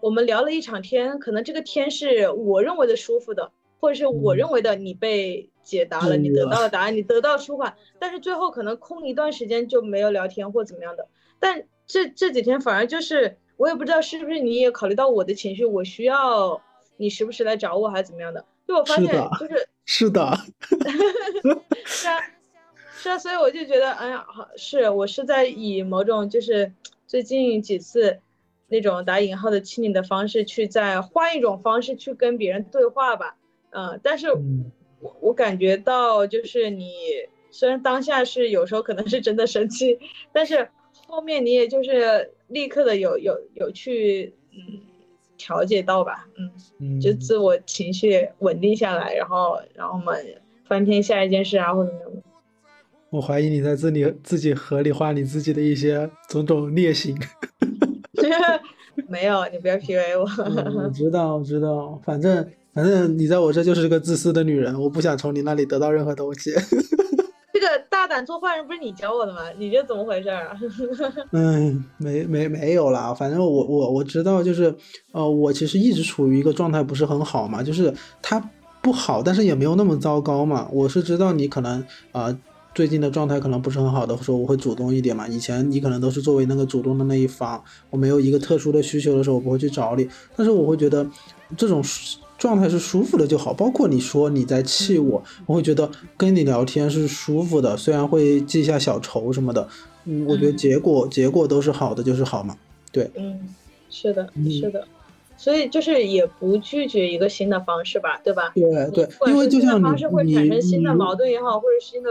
[0.00, 11.08] 我们聊了一场天，可能这个天是我认为的舒服的，或者是我认为的你被解答了，你得到了答案，你得到舒缓，但是最后可能空一段时间就没有聊天或怎么样的。
[11.38, 16.60] 但这这几天反而就是，我也不知道是不是你也考虑到我的情绪，我需要
[16.98, 18.44] 你时不时来找我还是怎么样的？
[18.68, 19.06] 就我发现
[19.38, 20.36] 就是是的，
[21.86, 22.20] 是啊。
[23.02, 26.70] 是啊，所以我就觉得，哎呀，好是我是在以某种就是
[27.06, 28.20] 最近几次
[28.68, 33.36] 那种打引号的亲你的方式，去再换一种方式去跟别人对话吧，
[33.70, 34.28] 嗯，但是
[35.00, 36.92] 我我感觉到就是你
[37.50, 39.98] 虽然当下是有时候可能是真的生气，
[40.30, 40.68] 但是
[41.06, 44.82] 后面你也就是立刻的有有有去嗯
[45.38, 46.28] 调节到吧，
[46.78, 52.22] 嗯，就自我情绪稳定下来，然后然后我们翻篇下一件事啊或者怎么样。
[53.10, 57.16] 我怀疑你在这里自己合理化你自己的一些种种劣行。
[59.08, 60.82] 没有，你不要 PUA 我。
[60.82, 66.52] 我知道，我知道，反正反正你在我这就是个自私的女人，我不想从你那里得到任何东西。
[67.52, 69.40] 这个 大胆做坏人不是你教我的吗？
[69.58, 70.56] 你这怎么回事啊？
[71.32, 74.72] 嗯，没没没有啦，反正我我我知道，就是
[75.12, 77.92] 呃，我其实一直处于一个状态不是很好嘛，就是
[78.22, 78.38] 他
[78.80, 80.68] 不好，但是也没有那么糟糕嘛。
[80.70, 82.38] 我是知道你可能啊。
[82.74, 85.26] 最近的状态可能不是很好的，时候我会主动一点嘛。
[85.26, 90.08] 以前你可能都是作为那个主动的那一方，我没有一个特殊的需求的时候，我不会去找你。
[90.36, 91.06] 但是我会觉得
[91.56, 91.82] 这种
[92.38, 93.52] 状态是舒服的就好。
[93.52, 99.68] 包括你说你在气我，我会觉得跟你聊天是舒服的，虽然会记下小仇什么的，
[100.04, 102.56] 嗯，我觉得结果结果都是好的，就是好嘛。
[102.92, 103.48] 对，嗯，
[103.90, 104.86] 是的，是的。
[105.40, 108.52] 所以就是也不拒绝一个新的方式吧，对吧？
[108.54, 112.10] 对对，因为就像方式会产生新的矛盾也好，或者新的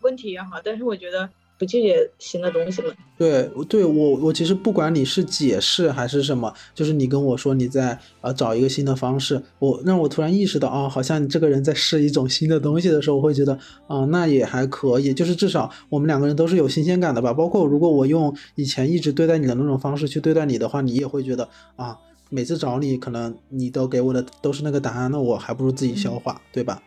[0.00, 1.28] 问题也好，但是我觉得
[1.58, 2.88] 不拒绝新的东西嘛。
[3.18, 13.52] 对对，我我其实不管你是解释还是什么，就是你跟我说你在呃找一个新的方式，我让我突然意识到啊，好像你这个人在试一种新的东西的时候，我会觉得
[13.86, 17.34] 啊，那也还可以，就是至少我们两个人都是有新鲜感的吧。
[17.34, 21.46] 包括如果我用以前一直对待你的那种方式去对待你的话，你也会觉得
[21.76, 21.98] 啊。
[22.28, 26.82] 每次找你，可能你都给我的都是那个答案，那我还不如自己消化，对吧？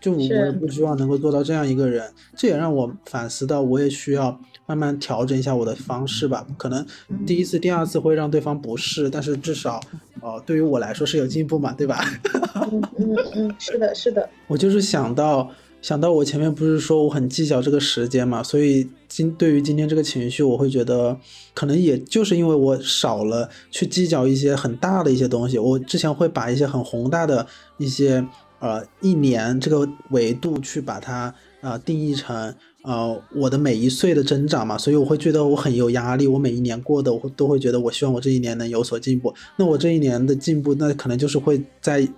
[0.00, 6.44] 就我也不希望能够做到这样一个人，这也让我反思到，我也需要慢慢调整一下我的方式吧。
[6.58, 6.84] 可能
[7.24, 9.80] 第一次、第二次会让对方不适，但是至少，
[10.20, 12.04] 呃，对于我来说是有进步嘛，对吧？
[12.72, 14.28] 嗯嗯嗯，是的，是的。
[14.48, 15.50] 我就是想到。
[15.82, 21.18] 想到我前面不是说我很计较这个时间嘛，所以今对于今天这个情绪，我会觉得
[21.54, 25.58] 可能也就是因为我少了去计较一些很大的一些东西。
[25.58, 27.44] 我之前会把一些很宏大的
[27.78, 28.24] 一些
[28.60, 32.54] 呃一年这个维度去把它呃定义成
[32.84, 36.28] 呃我的每一岁的增长嘛，所以我会觉得我很有压力。
[36.28, 39.34] 我每一年过的我都会觉得我希望我这一年能有所进步。
[39.56, 42.08] 那我这一年的进步，那可能就是会在。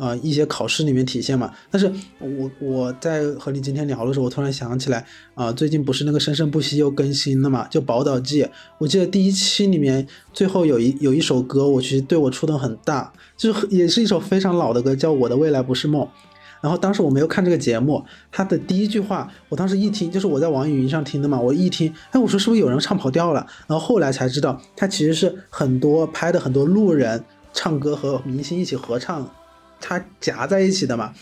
[0.00, 8.42] 呃，一些考试里面体现嘛，但是我我在和你今天聊的时候，我突然想起来，啊，最近不是那个生生不息又更新了嘛，就《宝岛记》，
[8.78, 16.02] 我记得第一期里面最后有一有一首歌，我其实对我触动很大，就是也是一首非常老的歌，叫《我的未来不是梦》。
[16.62, 23.46] 然后当时我没有看这个节目，他的第一句话，我当时一听，就是我在网易云上听的嘛，我一听，哎，我说是不是有人唱跑调了？
[23.66, 27.22] 然后后来才知道，他其实是很多拍的很多路人
[27.52, 29.30] 唱歌和明星一起合唱。
[29.80, 31.12] 它夹在一起的嘛，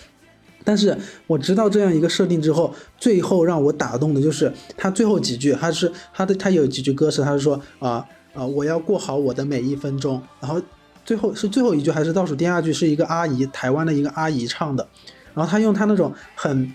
[0.65, 8.05] 但是我知道这样一个设定之后，最后让我打动的就是他最后几句，他是他的他有几句歌词，他是说啊
[8.35, 10.61] 啊我要过好我的每一分钟，然后
[11.05, 14.87] 最后是最后一句还是倒数第二句，是一个阿姨台湾的一个阿姨唱的，
[15.33, 16.71] 然后他用他那种很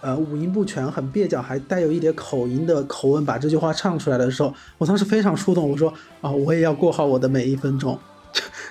[0.00, 7.98] 呃五音不全、很蹩脚，还带有一点口音的口吻把这句话唱出来的时候，我当时非常触动，我说啊我也要过好我的每一分钟。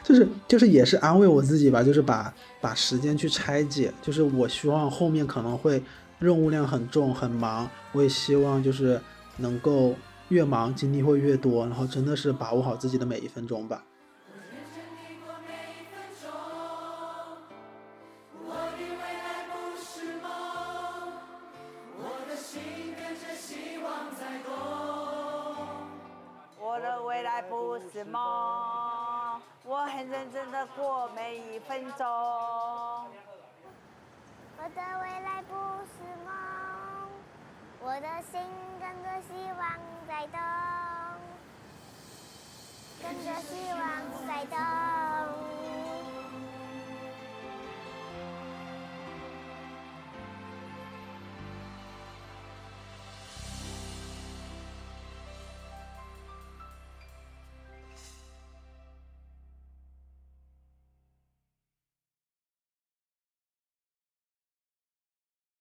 [0.03, 5.81] 就是就是也是安慰我自己吧，就是把把时间去拆解，就是我希望后面可能会
[6.19, 8.99] 任务量很重很忙，我也希望就是
[9.37, 9.95] 能够
[10.27, 13.83] 越忙精力会越多，然后真的是把握好自己的每一分钟吧。
[26.59, 28.19] 我的未来不是梦。
[29.65, 32.05] 我很认真的过每一分钟。
[34.57, 35.55] 我的未来不
[35.87, 36.33] 是梦，
[37.81, 38.41] 我的心
[38.79, 40.37] 跟着希望在动，
[43.01, 43.81] 跟着希望
[44.27, 45.62] 在动。